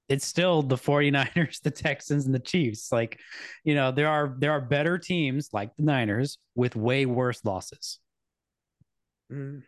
[0.09, 2.91] it's still the 49ers, the Texans, and the Chiefs.
[2.93, 3.21] Like,
[3.65, 7.99] you know, there are there are better teams like the Niners with way worse losses.
[9.33, 9.63] mm,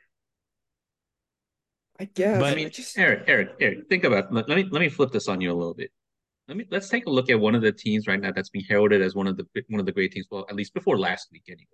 [2.01, 4.65] I guess But- I I mean, just Eric, Eric, Eric, think about let, let me
[4.71, 5.91] let me flip this on you a little bit.
[6.49, 8.65] Let me let's take a look at one of the teams right now that's being
[8.69, 10.27] heralded as one of the one of the great teams.
[10.31, 11.67] Well, at least before last week, anyway.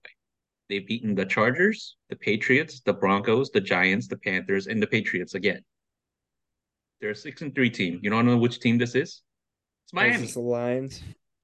[0.68, 5.34] They've beaten the Chargers, the Patriots, the Broncos, the Giants, the Panthers, and the Patriots
[5.34, 5.62] again.
[7.00, 8.00] They're a six and three team.
[8.02, 9.22] You don't know which team this is?
[9.84, 10.18] It's Miami.
[10.18, 11.02] versus the Lions.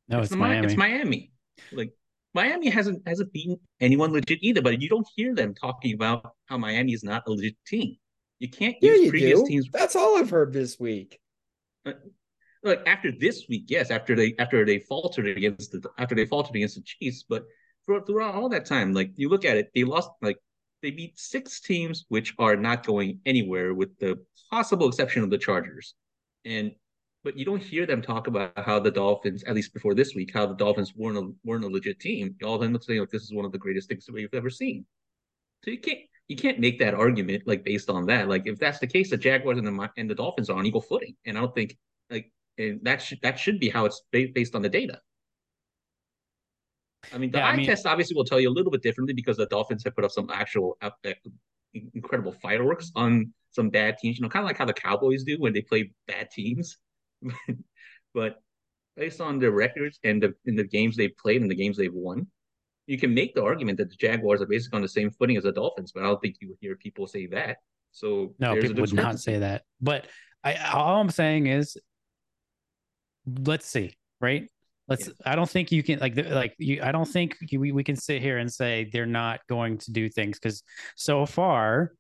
[0.09, 0.67] No, it's, the Mi- Miami.
[0.67, 1.33] It's Miami.
[1.73, 1.93] Like
[2.35, 6.59] Miami hasn't hasn't beaten anyone legit either, but you don't hear them talking about how
[6.59, 7.97] Miami is not a legit team.
[8.41, 9.47] You can't Yeah, use you previous do.
[9.47, 11.19] teams That's all I've heard this week.
[12.65, 16.57] Like after this week, yes, after they after they faltered against the after they faltered
[16.57, 17.45] against the Chiefs, but
[17.87, 20.39] throughout all that time, like you look at it, they lost like
[20.83, 24.19] they beat six teams which are not going anywhere, with the
[24.51, 25.95] possible exception of the Chargers,
[26.45, 26.73] and
[27.23, 30.31] but you don't hear them talk about how the Dolphins, at least before this week,
[30.35, 32.37] how the Dolphins weren't a, weren't a legit team.
[32.45, 34.51] All of them saying like this is one of the greatest things that we've ever
[34.51, 34.85] seen.
[35.65, 38.29] So you can't you can't make that argument like based on that.
[38.29, 40.83] Like if that's the case, the Jaguars and the and the Dolphins are on equal
[40.83, 41.77] footing, and I don't think
[42.11, 45.01] like and that should that should be how it's based on the data.
[47.13, 48.83] I mean, the Yeah, I eye mean- test obviously will tell you a little bit
[48.83, 51.13] differently because the Dolphins have put up some actual uh, uh,
[51.95, 54.19] incredible fireworks on some bad teams.
[54.19, 56.79] You know, kind of like how the Cowboys do when they play bad teams.
[58.15, 58.41] but
[58.97, 61.93] based on their records and the in the games they've played and the games they've
[61.93, 62.27] won,
[62.87, 65.45] you can make the argument that the Jaguars are basically on the same footing as
[65.45, 65.93] the Dolphins.
[65.93, 67.59] But I don't think you would hear people say that.
[67.93, 69.63] So No, people would not say that.
[69.81, 70.07] But
[70.43, 71.77] I all I'm saying is
[73.27, 74.49] let's see, right?
[74.89, 75.13] Let's Yeah.
[75.25, 77.97] I don't think you can like like you I don't think you, we, we can
[77.97, 80.63] sit here and say they're not going to do things cuz
[80.95, 81.93] so far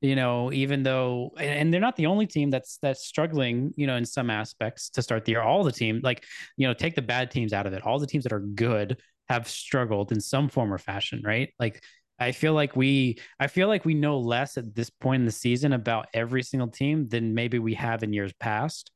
[0.00, 3.86] you know even though and, and they're not the only team that's that's struggling you
[3.86, 6.24] know in some aspects to start the year all the team like
[6.56, 9.00] you know take the bad teams out of it all the teams that are good
[9.28, 11.80] have struggled in some form or fashion right like
[12.18, 15.32] I feel like we I feel like we know less at this point in the
[15.32, 18.92] season about every single team than maybe we have in years past.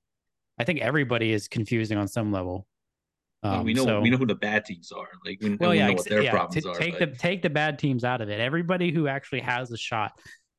[0.59, 2.67] I think everybody is confusing on some level.
[3.43, 5.09] Um, we know so- we know who the bad teams are.
[5.25, 6.75] Like we, well, we yeah, know what their yeah, problems t- are.
[6.75, 8.41] Take but- the take the bad teams out of it.
[8.41, 10.13] Everybody who actually has a shot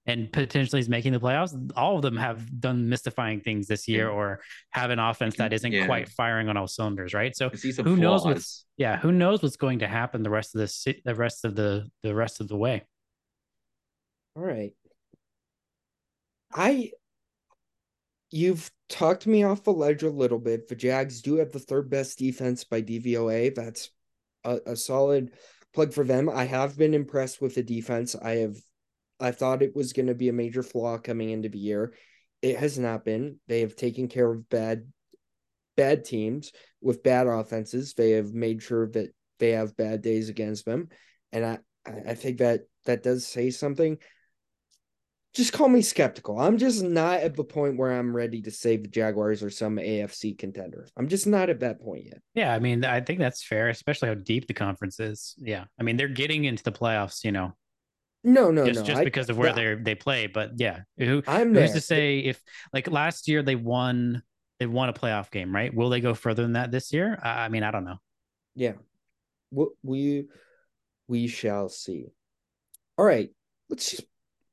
[0.05, 4.05] and potentially is making the playoffs, all of them have done mystifying things this year
[4.07, 4.13] Yeah.
[4.13, 4.39] or
[4.69, 5.85] have an offense that isn't Yeah.
[5.85, 7.35] quite firing on all cylinders, right?
[7.35, 10.29] So to see some who knows what's yeah, who knows what's going to happen the
[10.29, 12.85] rest of the the rest of the the rest of the way.
[14.37, 14.71] All right.
[16.53, 16.91] I
[18.31, 20.67] you've talked me off the ledge a little bit.
[20.67, 23.55] The Jags do have the third best defense by DVOA.
[23.55, 23.89] That's
[24.43, 25.31] a, a solid
[25.73, 26.29] plug for them.
[26.29, 28.15] I have been impressed with the defense.
[28.15, 28.57] I have
[29.19, 31.93] I thought it was going to be a major flaw coming into the year.
[32.41, 33.39] It has not been.
[33.47, 34.91] They have taken care of bad
[35.75, 36.51] bad teams
[36.81, 37.93] with bad offenses.
[37.93, 40.89] They have made sure that they have bad days against them.
[41.31, 43.97] And I, I think that that does say something.
[45.37, 46.39] Just call me skeptical.
[46.39, 49.77] I'm just not at the point where I'm ready to save the Jaguars or some
[49.77, 50.87] AFC contender.
[50.97, 52.21] I'm just not at that point yet.
[52.33, 55.35] Yeah, I mean, I think that's fair, especially how deep the conference is.
[55.37, 57.53] Yeah, I mean, they're getting into the playoffs, you know,
[58.23, 58.85] no, no, just, no.
[58.85, 60.27] just I, because of where they they play.
[60.27, 61.75] But yeah, who, I'm who's there.
[61.75, 62.41] to say if
[62.73, 64.21] like last year they won
[64.59, 65.73] they won a playoff game, right?
[65.73, 67.17] Will they go further than that this year?
[67.21, 67.97] I, I mean, I don't know.
[68.55, 68.73] Yeah,
[69.51, 70.25] we, we
[71.07, 72.07] we shall see.
[72.97, 73.29] All right,
[73.69, 74.03] let's just.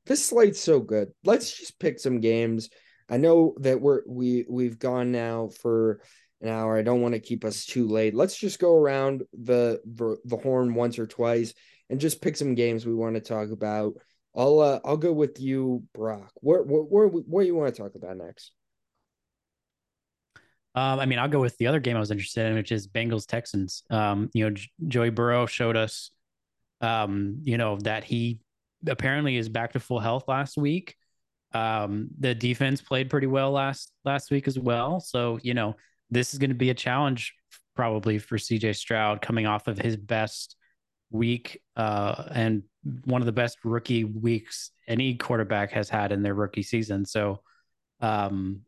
[0.05, 1.09] This slate's so good.
[1.23, 2.69] Let's just pick some games.
[3.09, 6.01] I know that we're we we've gone now for
[6.41, 6.77] an hour.
[6.77, 8.13] I don't want to keep us too late.
[8.13, 11.53] Let's just go around the the, horn once or twice
[11.89, 13.93] and just pick some games we want to talk about.
[14.35, 16.31] I'll uh, I'll go with you, Brock.
[16.41, 18.51] What where where, where you want to talk about next?
[20.75, 22.87] Um, I mean, I'll go with the other game I was interested in, which is
[22.87, 23.83] Bengals Texans.
[23.89, 26.11] Um, you know, J- Joey Burrow showed us,
[26.81, 28.41] um, you know, that he
[28.87, 30.95] apparently is back to full health last week.
[31.53, 34.99] Um, the defense played pretty well last last week as well.
[34.99, 35.75] So, you know,
[36.09, 37.33] this is going to be a challenge
[37.75, 40.55] probably for CJ Stroud coming off of his best
[41.11, 42.63] week uh, and
[43.05, 47.05] one of the best rookie weeks any quarterback has had in their rookie season.
[47.05, 47.41] So,
[48.01, 48.61] um,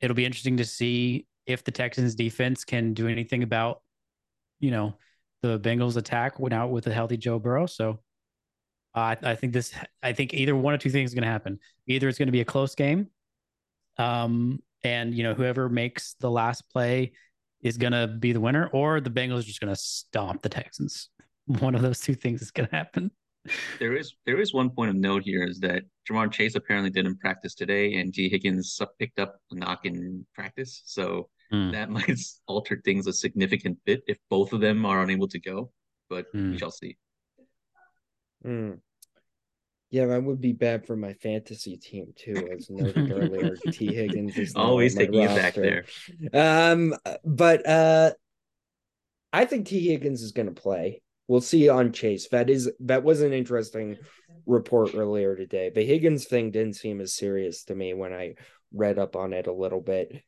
[0.00, 3.80] it'll be interesting to see if the Texans defense can do anything about,
[4.60, 4.94] you know,
[5.42, 7.66] the Bengals attack went out with a healthy Joe Burrow.
[7.66, 8.00] So
[8.94, 11.58] uh, I think this, I think either one or two things is going to happen.
[11.86, 13.08] Either it's going to be a close game,
[13.98, 17.12] um, and you know whoever makes the last play
[17.62, 20.48] is going to be the winner, or the Bengals are just going to stomp the
[20.48, 21.08] Texans.
[21.46, 23.10] One of those two things is going to happen.
[23.78, 27.20] There is there is one point of note here is that Ja'Marr Chase apparently didn't
[27.20, 31.72] practice today, and Tee Higgins picked up a knock in practice, so Mm.
[31.72, 35.70] that might alter things a significant bit if both of them are unable to go.
[36.08, 36.58] But we Mm.
[36.58, 36.96] shall see.
[38.44, 38.78] Mm.
[39.90, 43.56] Yeah, that would be bad for my fantasy team too, as noted earlier.
[43.70, 45.84] Tee Higgins is Always taking it back there.
[46.32, 48.12] Um, but uh,
[49.32, 51.00] I think Tee Higgins is going to play.
[51.28, 52.28] We'll see on Chase.
[52.28, 53.96] That is that was an interesting
[54.46, 55.70] report earlier today.
[55.74, 58.34] The Higgins thing didn't seem as serious to me when I
[58.72, 60.22] read up on it a little bit.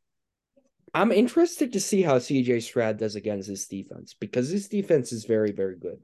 [0.95, 5.25] I'm interested to see how CJ Stroud does against this defense because this defense is
[5.25, 5.99] very, very good.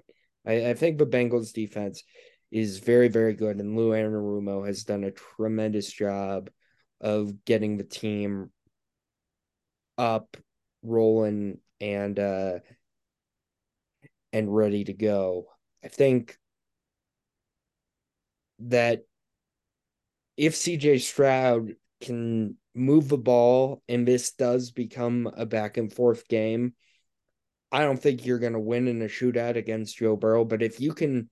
[0.46, 2.02] I, I think the Bengals defense
[2.50, 6.50] is very, very good, and Lou Anarumo has done a tremendous job
[7.00, 8.50] of getting the team
[9.98, 10.36] up,
[10.82, 12.58] rolling, and uh
[14.32, 15.46] and ready to go.
[15.84, 16.38] I think
[18.60, 19.04] that
[20.36, 26.26] if CJ Stroud can move the ball and this does become a back and forth
[26.28, 26.74] game,
[27.72, 30.44] I don't think you're going to win in a shootout against Joe Burrow.
[30.44, 31.30] But if you can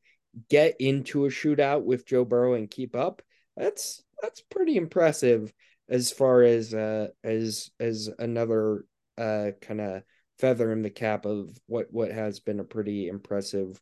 [0.49, 3.23] get into a shootout with Joe Burrow and keep up,
[3.57, 5.53] that's that's pretty impressive
[5.89, 8.85] as far as uh as as another
[9.19, 10.03] uh kind of
[10.39, 13.79] feather in the cap of what what has been a pretty impressive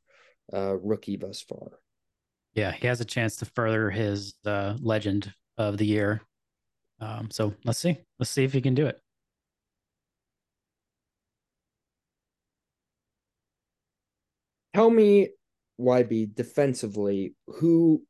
[0.52, 1.78] uh rookie thus far.
[2.54, 6.22] Yeah, he has a chance to further his uh, legend of the year.
[7.00, 7.98] Um, so let's see.
[8.18, 9.00] Let's see if he can do it.
[14.79, 15.31] Tell me,
[15.81, 18.01] YB, defensively, who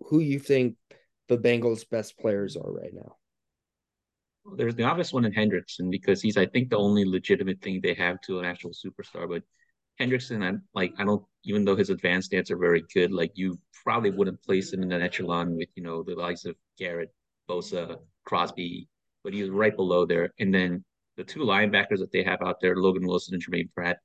[0.00, 0.76] who you think
[1.28, 3.16] the Bengals' best players are right now?
[4.54, 7.94] There's the obvious one in Hendrickson because he's, I think, the only legitimate thing they
[7.94, 9.30] have to an actual superstar.
[9.30, 9.44] But
[9.98, 13.58] Hendrickson, I like, I don't, even though his advanced stats are very good, like you
[13.82, 17.14] probably wouldn't place him in an echelon with, you know, the likes of Garrett,
[17.48, 17.96] Bosa,
[18.26, 18.88] Crosby,
[19.24, 20.34] but he's right below there.
[20.38, 20.84] And then
[21.16, 24.00] the two linebackers that they have out there, Logan Wilson and Germaine Pratt,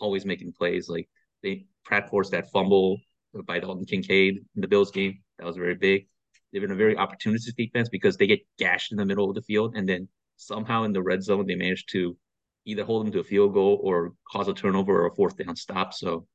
[0.00, 0.88] always making plays.
[0.88, 1.10] Like
[1.42, 2.98] they Pratt forced that fumble
[3.46, 5.22] by Dalton Kincaid in the Bills game.
[5.38, 6.06] That was very big.
[6.52, 9.42] They've been a very opportunistic defense because they get gashed in the middle of the
[9.42, 12.16] field, and then somehow in the red zone they manage to
[12.64, 15.56] either hold them to a field goal or cause a turnover or a fourth down
[15.56, 15.94] stop.
[15.94, 16.26] So,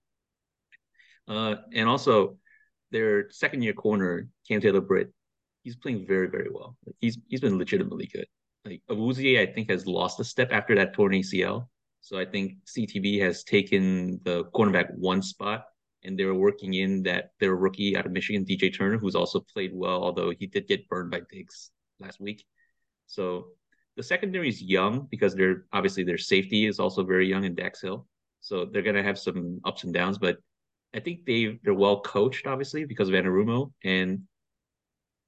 [1.28, 2.38] uh, and also
[2.91, 5.14] their second year corner, Cam Taylor Britt,
[5.64, 6.76] he's playing very very well.
[6.86, 8.26] Like he's he's been legitimately good.
[8.66, 11.68] Like Awuzie, I think has lost a step after that torn ACL.
[12.01, 15.65] So I think CTB has taken the cornerback one spot
[16.03, 19.39] and they were working in that their rookie out of Michigan, DJ Turner, who's also
[19.39, 22.45] played well, although he did get burned by Diggs last week.
[23.07, 23.47] So
[23.95, 27.81] the secondary is young because they're obviously their safety is also very young in Dax
[27.81, 28.07] Hill.
[28.41, 30.37] So they're gonna have some ups and downs, but
[30.93, 34.23] I think they they're well coached, obviously, because of Anarumo, and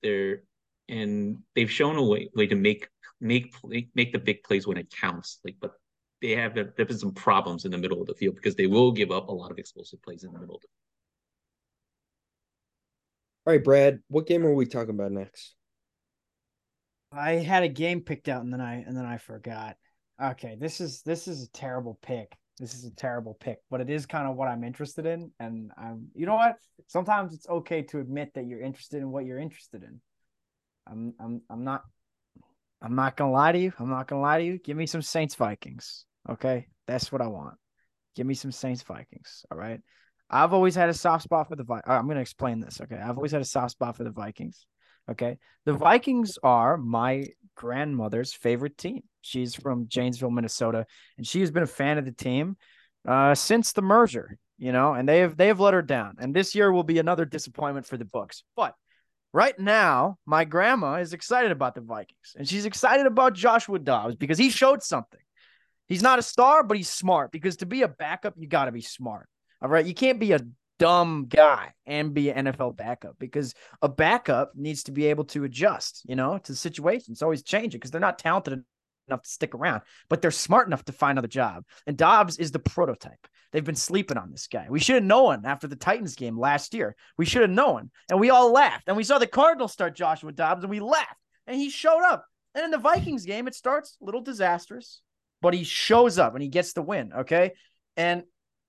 [0.01, 0.43] they're
[0.87, 2.87] and they've shown a way, way to make
[3.19, 3.53] make
[3.95, 5.39] make the big plays when it counts.
[5.43, 5.73] Like, but
[6.21, 8.91] they have there been some problems in the middle of the field because they will
[8.91, 10.67] give up a lot of explosive plays in the middle of the
[13.45, 15.55] All right, Brad, what game are we talking about next?
[17.11, 19.77] I had a game picked out and then I and then I forgot.
[20.21, 22.35] Okay, this is this is a terrible pick.
[22.59, 25.31] This is a terrible pick, but it is kind of what I'm interested in.
[25.39, 26.57] And I'm, you know what?
[26.87, 30.01] Sometimes it's okay to admit that you're interested in what you're interested in.
[30.85, 31.83] I'm, I'm, I'm not,
[32.81, 33.71] I'm not gonna lie to you.
[33.79, 34.59] I'm not gonna lie to you.
[34.59, 36.05] Give me some Saints Vikings.
[36.29, 37.55] Okay, that's what I want.
[38.15, 39.45] Give me some Saints Vikings.
[39.51, 39.81] All right.
[40.29, 41.85] I've always had a soft spot for the Vikings.
[41.87, 42.79] I'm gonna explain this.
[42.81, 44.67] Okay, I've always had a soft spot for the Vikings.
[45.09, 47.25] Okay, the Vikings are my
[47.55, 49.01] grandmother's favorite team.
[49.21, 50.85] She's from Janesville, Minnesota,
[51.17, 52.57] and she has been a fan of the team
[53.07, 54.37] uh, since the merger.
[54.59, 56.17] You know, and they have they have let her down.
[56.19, 58.43] And this year will be another disappointment for the books.
[58.55, 58.75] But
[59.33, 64.15] right now, my grandma is excited about the Vikings, and she's excited about Joshua Dobbs
[64.15, 65.21] because he showed something.
[65.89, 67.31] He's not a star, but he's smart.
[67.31, 69.27] Because to be a backup, you got to be smart.
[69.61, 70.39] All right, you can't be a
[70.77, 75.43] dumb guy and be an NFL backup because a backup needs to be able to
[75.43, 77.11] adjust, you know, to the situation.
[77.11, 78.63] It's always changing because they're not talented
[79.07, 81.65] enough to stick around, but they're smart enough to find another job.
[81.85, 83.27] And Dobbs is the prototype.
[83.51, 84.67] They've been sleeping on this guy.
[84.69, 86.95] We should have known after the Titans game last year.
[87.17, 87.89] We should have known.
[88.09, 88.83] And we all laughed.
[88.87, 91.17] And we saw the Cardinals start Joshua Dobbs and we laughed.
[91.47, 92.25] And he showed up.
[92.53, 95.01] And in the Vikings game, it starts a little disastrous,
[95.41, 97.11] but he shows up and he gets the win.
[97.19, 97.53] Okay.
[97.97, 98.23] And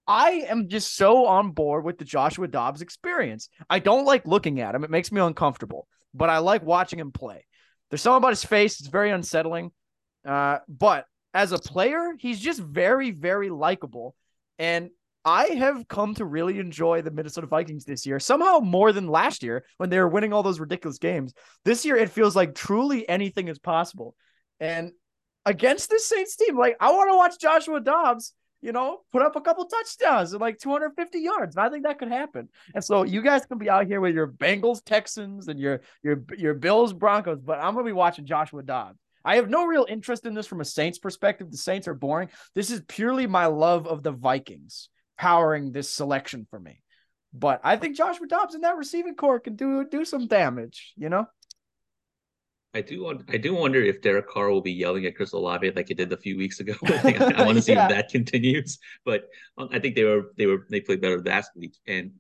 [0.07, 3.49] I am just so on board with the Joshua Dobbs experience.
[3.69, 7.13] I don't like looking at him, it makes me uncomfortable, but I like watching him
[7.13, 7.47] play.
[7.89, 9.73] There's something about his face, it's very unsettling.
[10.27, 14.15] Uh, but as a player, he's just very, very likable.
[14.59, 14.91] And
[15.25, 19.43] I have come to really enjoy the Minnesota Vikings this year, somehow more than last
[19.43, 21.35] year when they were winning all those ridiculous games.
[21.65, 24.15] This year, it feels like truly anything is possible.
[24.59, 24.93] And
[25.47, 29.37] against this Saints team, like I want to watch Joshua Dobbs you know, put up
[29.37, 31.57] a couple touchdowns and like 250 yards.
[31.57, 32.49] And I think that could happen.
[32.75, 36.23] And so you guys can be out here with your Bengals, Texans, and your your
[36.37, 38.99] your Bills, Broncos, but I'm gonna be watching Joshua Dobbs.
[39.25, 41.51] I have no real interest in this from a Saints perspective.
[41.51, 42.29] The Saints are boring.
[42.55, 44.89] This is purely my love of the Vikings
[45.19, 46.83] powering this selection for me.
[47.33, 51.09] But I think Joshua Dobbs in that receiving corps can do do some damage, you
[51.09, 51.27] know?
[52.73, 55.73] I do want, I do wonder if Derek Carr will be yelling at Chris Olave
[55.73, 56.75] like he did a few weeks ago.
[56.85, 57.87] I, I, I want to see yeah.
[57.87, 58.79] if that continues.
[59.05, 59.25] But
[59.59, 61.77] um, I think they were they were they played better last week.
[61.87, 62.13] And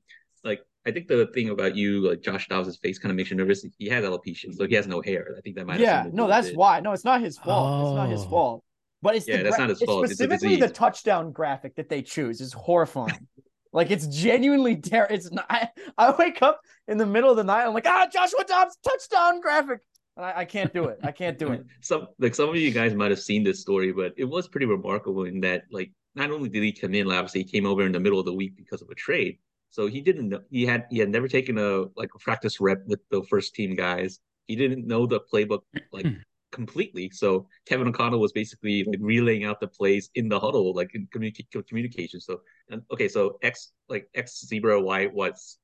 [0.42, 3.36] like I think the thing about you, like Josh Dobbs' face kind of makes you
[3.36, 3.64] nervous.
[3.78, 5.34] He has alopecia, so he has no hair.
[5.36, 5.78] I think that might.
[5.78, 6.56] Yeah, no, that's it.
[6.56, 6.80] why.
[6.80, 7.84] No, it's not his fault.
[7.84, 7.88] Oh.
[7.88, 8.30] It's not his oh.
[8.30, 8.64] fault.
[9.02, 10.06] But it's yeah, the that's not his fault.
[10.06, 13.26] Specifically, the touchdown graphic that they choose is horrifying.
[13.72, 15.14] like it's genuinely terrible.
[15.14, 15.46] It's not.
[15.48, 17.66] I, I wake up in the middle of the night.
[17.66, 19.80] I'm like, ah, Joshua Dobbs touchdown graphic.
[20.22, 20.98] I, I can't do it.
[21.02, 21.64] I can't do it.
[21.80, 24.66] some like some of you guys might have seen this story, but it was pretty
[24.66, 27.92] remarkable in that like not only did he come in, obviously he came over in
[27.92, 29.38] the middle of the week because of a trade.
[29.70, 32.82] So he didn't know he had he had never taken a like a practice rep
[32.86, 34.20] with the first team guys.
[34.46, 35.60] He didn't know the playbook
[35.92, 36.06] like
[36.52, 37.10] completely.
[37.10, 41.06] So Kevin O'Connell was basically like relaying out the plays in the huddle, like in
[41.14, 42.20] communica- communication.
[42.20, 45.58] So and okay, so X like X zebra Y was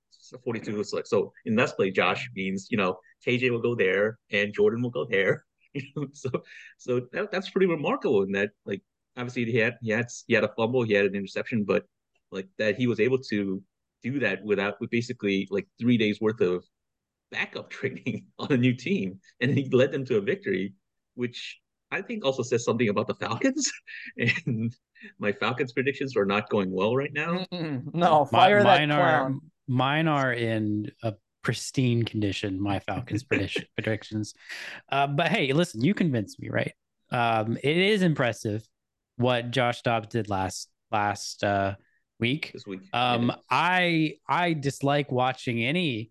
[0.44, 4.18] 42 was like so in this play, Josh means you know KJ will go there
[4.30, 5.44] and Jordan will go there.
[6.12, 6.30] so
[6.78, 8.82] so that, that's pretty remarkable in that like
[9.16, 11.84] obviously he had he had he had a fumble, he had an interception, but
[12.30, 13.62] like that he was able to
[14.02, 16.64] do that without with basically like three days worth of
[17.30, 20.74] backup training on a new team, and he led them to a victory,
[21.14, 21.60] which
[21.90, 23.70] I think also says something about the Falcons.
[24.16, 24.74] and
[25.18, 27.46] my Falcons predictions are not going well right now.
[27.52, 27.94] Mm-mm.
[27.94, 29.40] No, fire my, that clown.
[29.68, 32.60] Mine are in a pristine condition.
[32.60, 34.34] My Falcons prediction, predictions.
[34.90, 36.72] Uh, but hey, listen, you convinced me, right?
[37.10, 38.66] Um, it is impressive
[39.16, 41.74] what Josh Dobbs did last last uh,
[42.18, 42.50] week.
[42.52, 42.80] This week.
[42.92, 46.10] Um, I I dislike watching any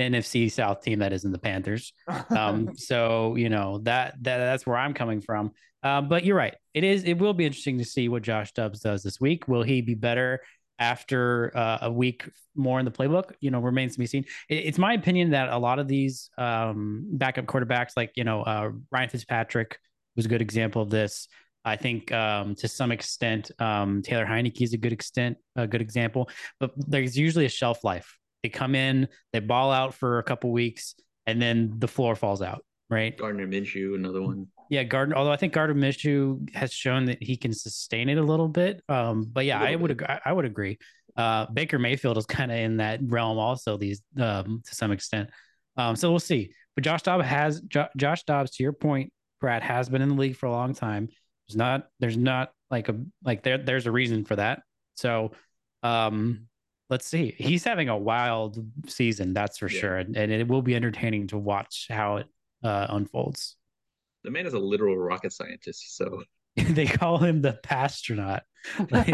[0.00, 1.92] NFC South team that isn't the Panthers.
[2.30, 5.52] Um, so you know that that that's where I'm coming from.
[5.82, 6.54] Uh, but you're right.
[6.74, 7.04] It is.
[7.04, 9.48] It will be interesting to see what Josh Dobbs does this week.
[9.48, 10.40] Will he be better
[10.78, 13.32] after uh, a week more in the playbook?
[13.40, 14.24] You know, remains to be seen.
[14.48, 18.42] It, it's my opinion that a lot of these um, backup quarterbacks, like you know
[18.42, 19.78] uh, Ryan Fitzpatrick,
[20.16, 21.28] was a good example of this.
[21.64, 25.80] I think um, to some extent, um, Taylor Heinicke is a good extent, a good
[25.80, 26.28] example.
[26.58, 28.18] But there's usually a shelf life.
[28.42, 30.96] They come in, they ball out for a couple weeks,
[31.26, 32.64] and then the floor falls out.
[32.90, 33.16] Right.
[33.16, 34.48] Gardner Minshew, another one.
[34.72, 35.16] Yeah, Gardner.
[35.16, 38.82] Although I think Gardner Minshew has shown that he can sustain it a little bit.
[38.88, 39.90] Um, but yeah, I would.
[40.02, 40.78] Ag- I would agree.
[41.14, 45.28] Uh, Baker Mayfield is kind of in that realm also these um, to some extent.
[45.76, 46.52] Um, so we'll see.
[46.74, 49.12] But Josh Dobbs has jo- Josh Dobbs, to your point,
[49.42, 51.10] Brad has been in the league for a long time.
[51.46, 54.62] There's not there's not like a like there there's a reason for that.
[54.94, 55.32] So
[55.82, 56.46] um
[56.88, 57.34] let's see.
[57.36, 58.56] He's having a wild
[58.86, 59.80] season, that's for Yeah.
[59.80, 59.96] sure.
[59.98, 62.26] And, and it will be entertaining to watch how it
[62.62, 63.56] uh, unfolds.
[64.24, 65.96] The man is a literal rocket scientist.
[65.96, 66.22] So
[66.56, 68.42] they call him the passtronaut.
[68.90, 69.08] Like-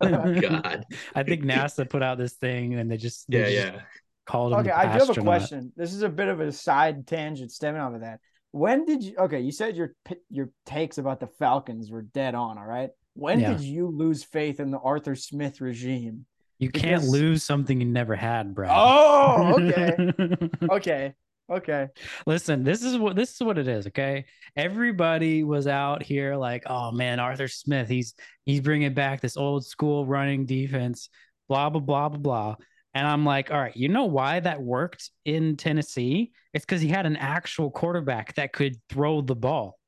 [0.00, 0.84] God.
[1.14, 3.80] I think NASA put out this thing and they just they Yeah, just yeah.
[4.26, 4.58] called him.
[4.60, 5.72] Okay, the I do have a question.
[5.76, 8.18] This is a bit of a side tangent stemming off of that.
[8.52, 9.14] When did you?
[9.16, 9.94] Okay, you said your
[10.28, 12.58] your takes about the Falcons were dead on.
[12.58, 12.90] All right.
[13.14, 13.52] When Yeah.
[13.52, 16.26] did you lose faith in the Arthur Smith regime?
[16.58, 18.68] You can't Because- lose something you never had, bro.
[18.70, 21.14] Oh, okay, okay,
[21.50, 21.88] okay.
[22.26, 23.86] Listen, this is what this is what it is.
[23.88, 24.24] Okay,
[24.56, 29.66] everybody was out here like, oh man, Arthur Smith, he's he's bringing back this old
[29.66, 31.08] school running defense,
[31.48, 32.56] blah blah blah blah blah.
[32.94, 36.32] And I'm like, all right, you know why that worked in Tennessee?
[36.52, 39.78] It's because he had an actual quarterback that could throw the ball.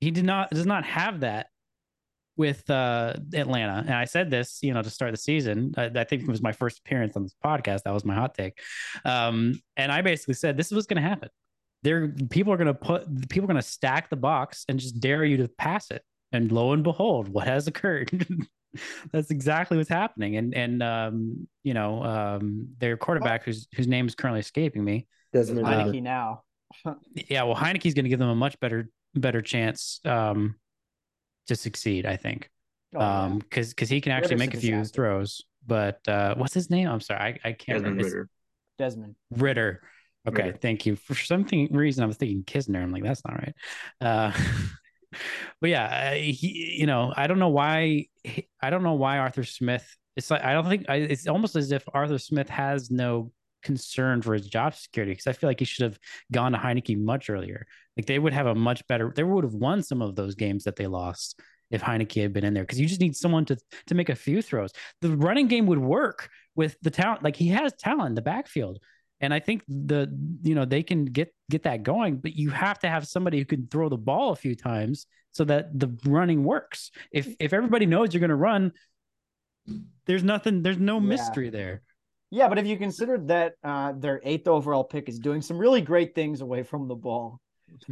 [0.00, 1.48] He did not does not have that
[2.38, 3.82] with uh, Atlanta.
[3.84, 5.74] And I said this, you know, to start the season.
[5.76, 7.82] I, I think it was my first appearance on this podcast.
[7.82, 8.58] That was my hot take.
[9.04, 11.28] Um, and I basically said this is what's going to happen.
[11.82, 15.00] There, people are going to put people are going to stack the box and just
[15.00, 16.02] dare you to pass it.
[16.32, 18.26] And lo and behold, what has occurred?
[19.12, 20.36] That's exactly what's happening.
[20.36, 25.06] And and um, you know, um, their quarterback, whose whose name is currently escaping me.
[25.32, 25.82] Desmond Uh, Ridder.
[25.90, 26.42] Heinicke now.
[27.14, 30.56] Yeah, well, Heinicke's going to give them a much better better chance um,
[31.48, 32.06] to succeed.
[32.06, 32.48] I think
[32.94, 34.94] Oh, um because because he can actually Ridder's make a a few disaster.
[34.94, 38.28] throws but uh what's his name i'm sorry i, I can't Desmond remember It's Ridder.
[38.78, 39.14] Desmond.
[39.32, 39.82] ridder
[40.26, 40.58] okay Ridder.
[40.62, 43.54] thank you for something reason i was thinking kisner i'm like that's not right
[44.00, 44.32] uh
[45.60, 48.06] but yeah uh, he you know i don't know why
[48.62, 49.86] i don't know why arthur smith
[50.16, 53.30] it's like i don't think I, it's almost as if arthur smith has no
[53.62, 55.98] concern for his job security because i feel like he should have
[56.32, 59.54] gone to heinicke much earlier like they would have a much better they would have
[59.54, 61.40] won some of those games that they lost
[61.70, 64.14] if Heinicke had been in there because you just need someone to to make a
[64.14, 64.70] few throws.
[65.02, 67.22] The running game would work with the talent.
[67.22, 68.78] Like he has talent in the backfield,
[69.20, 70.08] and I think the
[70.42, 72.18] you know they can get get that going.
[72.18, 75.44] But you have to have somebody who can throw the ball a few times so
[75.44, 76.90] that the running works.
[77.12, 78.72] If if everybody knows you're going to run,
[80.06, 80.62] there's nothing.
[80.62, 81.06] There's no Yeah.
[81.06, 81.82] mystery there.
[82.30, 85.80] Yeah, but if you consider that uh, their eighth overall pick is doing some really
[85.80, 87.40] great things away from the ball,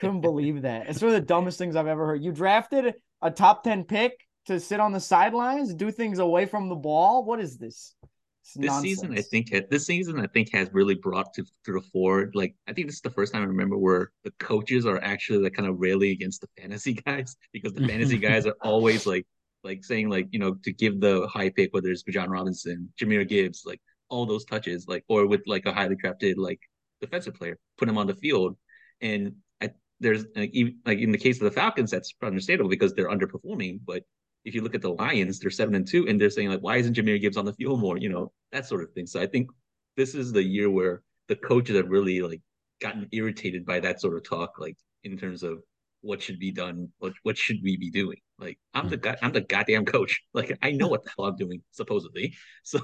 [0.00, 0.88] couldn't believe that.
[0.88, 2.22] It's one of the dumbest things I've ever heard.
[2.22, 4.12] You drafted a top ten pick
[4.46, 7.24] to sit on the sidelines, do things away from the ball.
[7.24, 7.94] What is this?
[8.42, 11.80] It's this season, I think this season, I think has really brought to, to the
[11.80, 12.30] fore.
[12.34, 15.38] Like, I think this is the first time I remember where the coaches are actually
[15.38, 19.26] like kind of railing against the fantasy guys because the fantasy guys are always like,
[19.64, 23.26] like saying like you know to give the high pick whether it's Bijan Robinson, Jahmyr
[23.28, 26.60] Gibbs, like all those touches, like or with like a highly drafted like
[27.00, 28.56] defensive player, put him on the field,
[29.00, 30.54] and I, there's like
[30.84, 34.04] like in the case of the Falcons, that's understandable because they're underperforming, but
[34.44, 36.76] if you look at the Lions, they're seven and two, and they're saying like, why
[36.76, 37.96] isn't Jahmyr Gibbs on the field more?
[37.96, 39.06] You know, that sort of thing.
[39.06, 39.48] So I think
[39.96, 42.42] this is the year where the coaches have really like
[42.80, 45.62] gotten irritated by that sort of talk, like in terms of
[46.04, 48.18] what should be done, what what should we be doing?
[48.38, 50.20] Like I'm the guy, I'm the goddamn coach.
[50.34, 52.34] Like I know what the hell I'm doing, supposedly.
[52.64, 52.80] So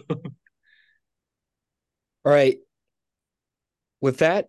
[2.24, 2.58] All right.
[4.00, 4.48] With that,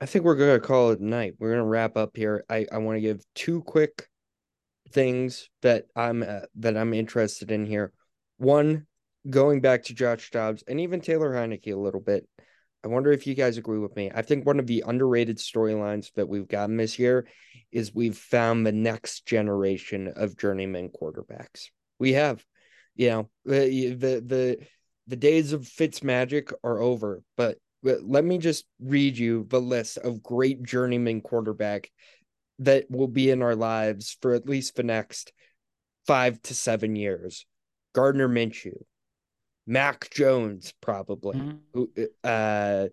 [0.00, 1.34] I think we're gonna call it a night.
[1.38, 2.44] We're gonna wrap up here.
[2.48, 4.08] I I want to give two quick
[4.90, 7.92] things that I'm uh, that I'm interested in here.
[8.38, 8.86] One,
[9.28, 12.28] going back to Josh Dobbs and even Taylor Heinicke a little bit.
[12.84, 14.10] I wonder if you guys agree with me.
[14.14, 17.26] I think one of the underrated storylines that we've gotten this year
[17.72, 21.66] is we've found the next generation of journeyman quarterbacks.
[21.98, 22.44] We have,
[22.94, 24.58] you know, the the
[25.06, 29.60] the, days of Fitz magic are over, but but let me just read you the
[29.60, 31.90] list of great journeyman quarterback
[32.60, 35.32] that will be in our lives for at least the next
[36.06, 37.44] five to seven years.
[37.92, 38.82] Gardner Minshew,
[39.68, 41.42] Mac Jones, probably,
[41.74, 42.08] Mhm.
[42.24, 42.88] uh,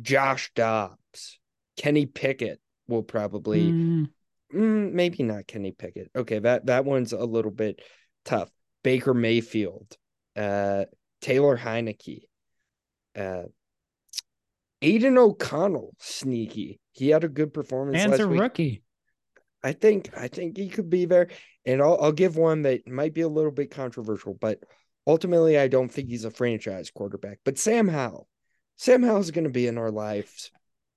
[0.00, 1.38] Josh Dobbs,
[1.76, 4.08] Kenny Pickett will probably, Mm,
[4.52, 6.10] mm, maybe not Kenny Pickett.
[6.16, 7.80] Okay, that that one's a little bit
[8.24, 8.50] tough.
[8.82, 9.96] Baker Mayfield,
[10.34, 10.86] uh,
[11.20, 12.22] Taylor Heinicke,
[13.14, 13.44] uh,
[14.82, 16.80] Aidan O'Connell, sneaky.
[16.92, 18.40] He had a good performance last a week.
[18.40, 18.82] rookie.
[19.62, 21.28] I think I think he could be there,
[21.64, 24.62] and I'll I'll give one that might be a little bit controversial, but
[25.08, 27.40] ultimately I don't think he's a franchise quarterback.
[27.44, 28.28] But Sam Howell,
[28.76, 30.52] Sam Howell's going to be in our lives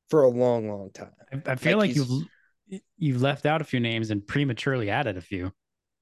[0.09, 1.13] for a long, long time.
[1.33, 5.17] I, I feel Like like, you've you've left out a few names and prematurely added
[5.17, 5.51] a few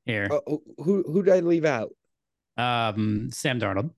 [0.05, 0.27] here.
[0.29, 0.39] Uh,
[0.79, 1.91] who who did I leave out?
[2.57, 3.91] Um, Sam Darnold.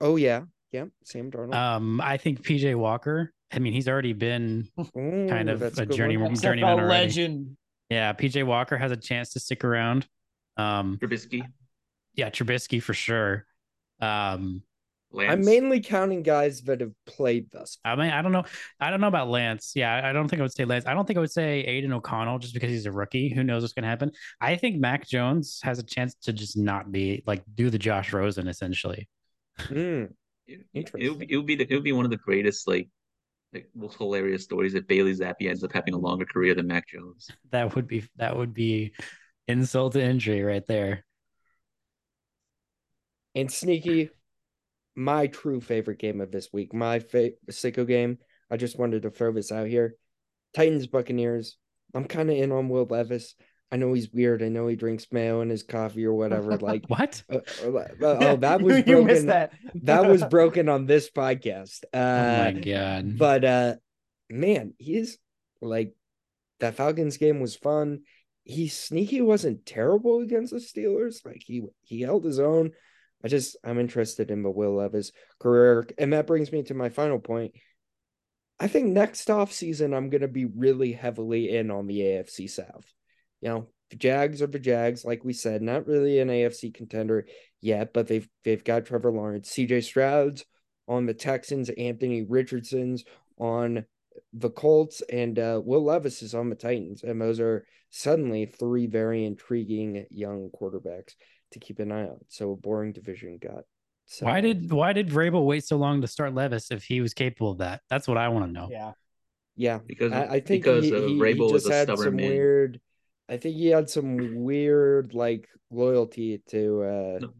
[0.00, 0.42] Oh yeah,
[0.72, 1.54] yeah, Sam Darnold.
[1.54, 3.32] Um, I think PJ Walker.
[3.52, 6.34] I mean, he's already been Ooh, kind of that's a good journey- one.
[6.34, 7.04] journeyman XFL already.
[7.06, 7.56] legend.
[7.88, 8.12] yeah.
[8.12, 10.08] PJ Walker has a chance to stick around.
[10.56, 11.44] Um, Trubisky,
[12.14, 13.46] yeah, Trubisky for sure.
[14.00, 14.62] Um,
[15.12, 15.32] Lance.
[15.32, 17.78] I'm mainly counting guys that have played thus.
[17.82, 17.92] Far.
[17.92, 18.42] I mean, I don't know.
[18.80, 19.72] I don't know about Lance.
[19.76, 20.86] Yeah, I- I don't think I would say Lance.
[20.86, 23.28] I don't think I would say Aidan O'Connell just because he's a rookie.
[23.28, 24.10] Who knows what's going to happen?
[24.40, 28.12] I think Mac Jones has a chance to just not be like do the Josh
[28.12, 29.08] Rosen essentially.
[29.60, 30.10] Mm,
[30.48, 32.88] It, would be, it would be the, it would be one of the greatest like
[33.52, 36.88] like most hilarious stories if Bailey Zappe ends up having a longer career than Mac
[36.88, 37.30] Jones.
[37.52, 38.94] That would be that would be
[39.46, 41.03] insult to injury right there.
[43.34, 44.10] And sneaky,
[44.96, 48.18] my true favorite game of this week, my fa- sicko game.
[48.50, 49.96] I just wanted to throw this out here.
[50.54, 51.56] Titans Buccaneers.
[51.94, 53.34] I'm kind of in on Will Levis.
[53.72, 54.42] I know he's weird.
[54.42, 56.56] I know he drinks mayo in his coffee or whatever.
[56.58, 57.22] Like, What?
[57.32, 58.98] uh, uh, oh, that was you, broken.
[58.98, 59.52] you missed that.
[59.82, 61.82] that was broken on this podcast.
[61.92, 63.18] oh my Uh, god.
[63.18, 63.74] but uh,
[64.30, 65.18] man, he's
[65.60, 65.94] like
[66.60, 68.02] that Falcons game was fun.
[68.44, 71.24] He sneaky wasn't terrible against the Steelers.
[71.24, 72.72] Like he he held his own.
[73.24, 75.10] I just I'm interested in the Will Levis
[75.40, 77.52] career, and that brings me to my final point.
[78.60, 82.92] I think next off season I'm gonna be really heavily in on the AFC South.
[83.40, 87.26] You know, the Jags are the Jags, like we said, not really an AFC contender
[87.60, 90.44] yet, but they've they've got Trevor Lawrence, CJ Stroud's
[90.86, 93.04] on the Texans, Anthony Richardson's
[93.38, 93.86] on
[94.34, 98.86] the Colts, and uh, Will Levis is on the Titans, and those are suddenly three
[98.86, 101.14] very intriguing young quarterbacks
[101.54, 102.18] to keep an eye on.
[102.28, 103.64] So a boring division got.
[104.06, 107.14] So why did why did Vrabel wait so long to start Levis if he was
[107.14, 107.80] capable of that?
[107.88, 108.68] That's what I want to know.
[108.70, 108.92] Yeah.
[109.56, 112.16] Yeah, Because I, I think because he, he, he just is a had stubborn some
[112.16, 112.28] man.
[112.28, 112.80] weird.
[113.28, 117.30] I think he had some weird like loyalty to uh No.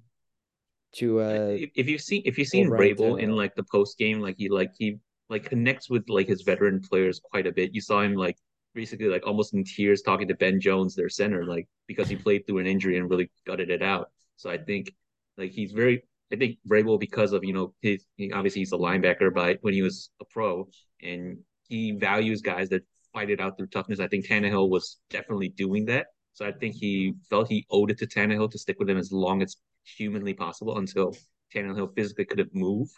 [0.94, 3.98] to uh if, if you've seen if you've seen Ryan Vrabel in like the post
[3.98, 4.98] game, like he like he
[5.28, 7.74] like connects with like his veteran players quite a bit.
[7.74, 8.38] You saw him like
[8.74, 12.46] basically like almost in tears talking to Ben Jones, their center, like because he played
[12.46, 14.10] through an injury and really gutted it out.
[14.36, 14.92] So I think
[15.36, 16.02] like he's very
[16.32, 19.74] I think Vrabel because of you know his he, obviously he's a linebacker, but when
[19.74, 20.68] he was a pro
[21.02, 22.82] and he values guys that
[23.14, 24.00] fight it out through toughness.
[24.00, 26.08] I think Tannehill was definitely doing that.
[26.34, 29.12] So I think he felt he owed it to Tannehill to stick with him as
[29.12, 31.16] long as humanly possible until
[31.54, 32.88] Tannehill physically couldn't move.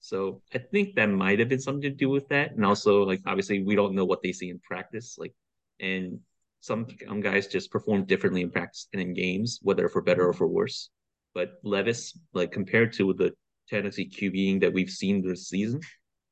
[0.00, 2.52] So I think that might have been something to do with that.
[2.52, 5.16] And also, like obviously, we don't know what they see in practice.
[5.18, 5.34] Like,
[5.78, 6.20] and
[6.60, 10.32] some some guys just perform differently in practice and in games, whether for better or
[10.32, 10.90] for worse.
[11.34, 13.32] But Levis, like compared to the
[13.68, 15.80] Tennessee QBing that we've seen this season,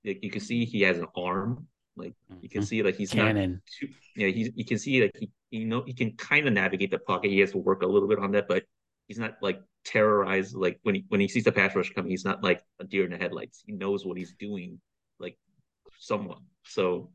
[0.05, 1.67] like you can see he has an arm.
[1.97, 2.67] Like you can mm-hmm.
[2.67, 3.61] see like he's not Cannon.
[3.79, 6.91] too, yeah, he's you can see like he you know he can kind of navigate
[6.91, 7.31] the pocket.
[7.31, 8.65] He has to work a little bit on that, but
[9.09, 10.55] he's not like terrorized.
[10.55, 13.05] Like when he when he sees the pass rush coming, he's not like a deer
[13.05, 13.63] in the headlights.
[13.67, 14.81] He knows what he's doing,
[15.19, 15.37] like
[15.99, 16.43] someone.
[16.65, 17.11] So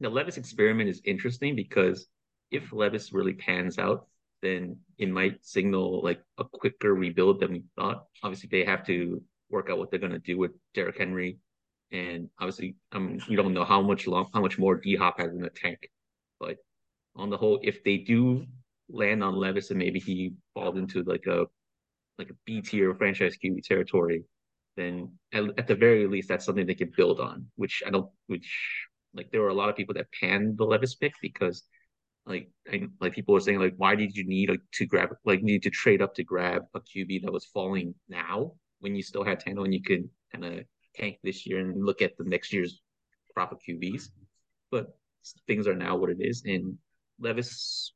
[0.00, 2.06] the Levis experiment is interesting because
[2.50, 4.06] if Levis really pans out,
[4.42, 8.04] then it might signal like a quicker rebuild than we thought.
[8.22, 11.38] Obviously, they have to work out what they're going to do with Derrick Henry,
[11.92, 15.32] and obviously, um, we don't know how much long, how much more D Hop has
[15.32, 15.88] in the tank.
[16.38, 16.56] But
[17.16, 18.46] on the whole, if they do
[18.90, 21.46] land on Levis and maybe he falls into like a
[22.18, 24.24] like a B tier franchise QB territory,
[24.76, 27.46] then at, at the very least, that's something they can build on.
[27.56, 30.94] Which I don't, which like there were a lot of people that panned the Levis
[30.94, 31.64] pick because
[32.26, 35.42] like I, like people were saying like why did you need like to grab like
[35.42, 39.24] need to trade up to grab a QB that was falling now when you still
[39.24, 40.64] had Tano and you could kind of
[40.94, 42.80] tank this year and look at the next year's
[43.34, 44.08] crop of QBs,
[44.70, 44.96] but
[45.46, 46.76] things are now what it is and
[47.18, 47.92] Levis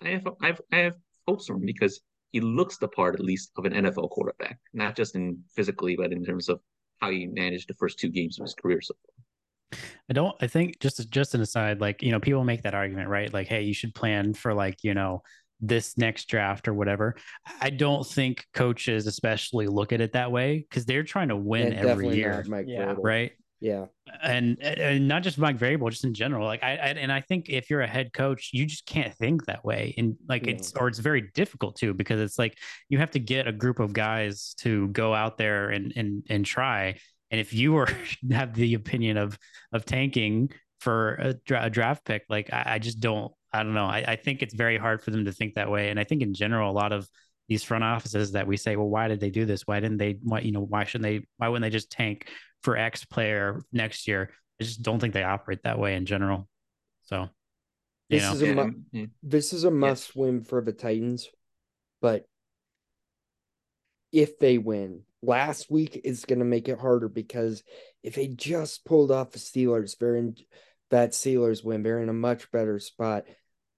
[0.00, 0.96] I have I have I have
[1.26, 2.00] hopes for him because
[2.34, 6.10] he looks the part at least of an NFL quarterback, not just in physically, but
[6.10, 6.58] in terms of
[7.00, 9.80] how he managed the first two games of his career so far.
[10.10, 10.34] I don't.
[10.40, 13.32] I think just just an aside, like you know, people make that argument, right?
[13.32, 15.22] Like, hey, you should plan for like you know
[15.60, 17.14] this next draft or whatever.
[17.60, 21.72] I don't think coaches especially look at it that way because they're trying to win
[21.72, 22.96] and every year, Mike Yeah.
[22.98, 23.30] Right?
[23.60, 23.86] Yeah,
[24.22, 26.46] And and not just Mike Vrabel, just in general.
[26.46, 29.46] Like I, I and I think if you're a head coach, you just can't think
[29.46, 30.52] that way, and like No.
[30.52, 32.58] it's or it's very difficult to because it's like
[32.90, 36.44] you have to get a group of guys to go out there and and and
[36.44, 36.98] try.
[37.30, 37.88] And if you are
[38.30, 39.38] have the opinion of
[39.72, 40.50] of tanking
[40.80, 43.32] for a, dra- a draft pick, like I, I just don't.
[43.52, 43.86] I don't know.
[43.86, 45.88] I, I think it's very hard for them to think that way.
[45.88, 47.08] And I think in general, a lot of
[47.48, 49.62] these front offices that we say, well, why did they do this?
[49.64, 50.18] Why didn't they?
[50.22, 50.60] Why you know?
[50.60, 51.26] Why shouldn't they?
[51.38, 52.28] Why wouldn't they just tank
[52.64, 54.30] for X player next year?
[54.60, 56.48] I just don't think they operate that way in general.
[57.02, 57.28] So,
[58.10, 59.06] This know, is a mu- yeah.
[59.22, 61.28] this is a must win for the Titans,
[62.00, 62.24] but
[64.10, 65.02] if they win.
[65.22, 67.62] Last week is going to make it harder because
[68.02, 70.36] if they just pulled off the Steelers, they're in
[70.90, 73.24] that Steelers win, they're in a much better spot.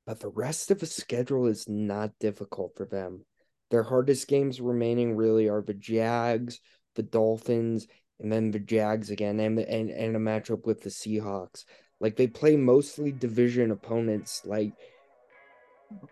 [0.06, 3.24] But the rest of the schedule is not difficult for them.
[3.70, 6.58] Their hardest games remaining really are the Jags,
[6.96, 7.86] the Dolphins,
[8.20, 11.64] and then the Jags again, and and, and a matchup with the Seahawks.
[12.00, 14.42] Like they play mostly division opponents.
[14.44, 14.72] Like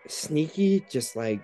[0.08, 1.40] sneaky, just like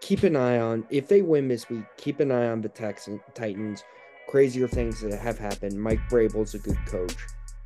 [0.00, 1.84] keep an eye on if they win this week.
[1.96, 3.84] Keep an eye on the Texans, Titans.
[4.28, 5.80] Crazier things that have happened.
[5.80, 7.16] Mike Vrabel's a good coach.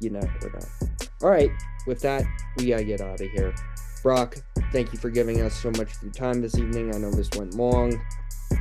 [0.01, 1.07] You never know.
[1.23, 1.51] All right,
[1.87, 2.25] with that,
[2.57, 3.55] we gotta get out of here.
[4.03, 4.37] Brock,
[4.75, 6.93] thank you for giving us so much of your time this evening.
[6.93, 8.05] I know this went long.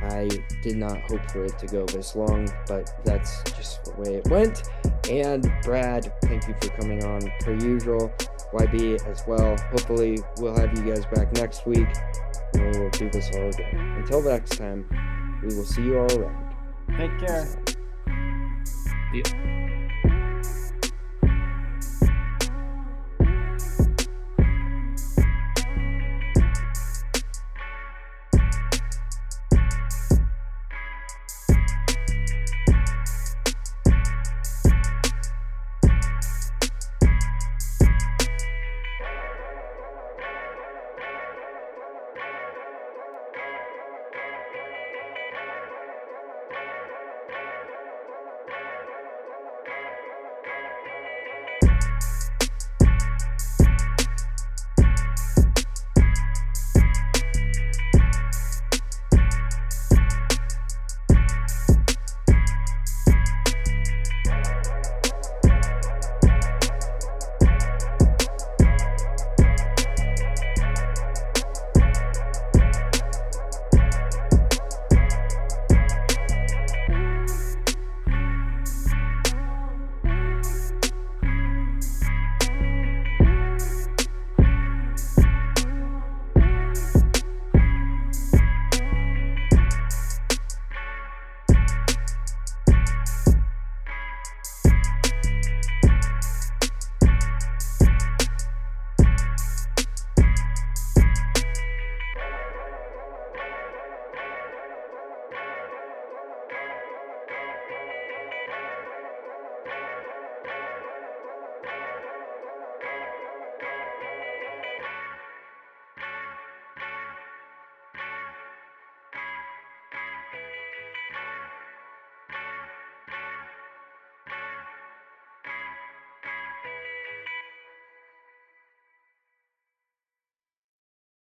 [0.04, 0.28] I
[0.62, 4.28] did not hope for it to go this long, but that's just the way it
[4.28, 4.62] went.
[5.10, 8.14] And Brad, thank you for coming on per usual.
[8.52, 9.56] YB as well.
[9.72, 11.88] Hopefully, we'll have you guys back next week
[12.52, 13.76] and we will do this all again.
[13.98, 14.86] Until next time,
[15.42, 16.54] we will see you all around.
[16.96, 17.48] Take care.
[19.12, 19.63] Yeah.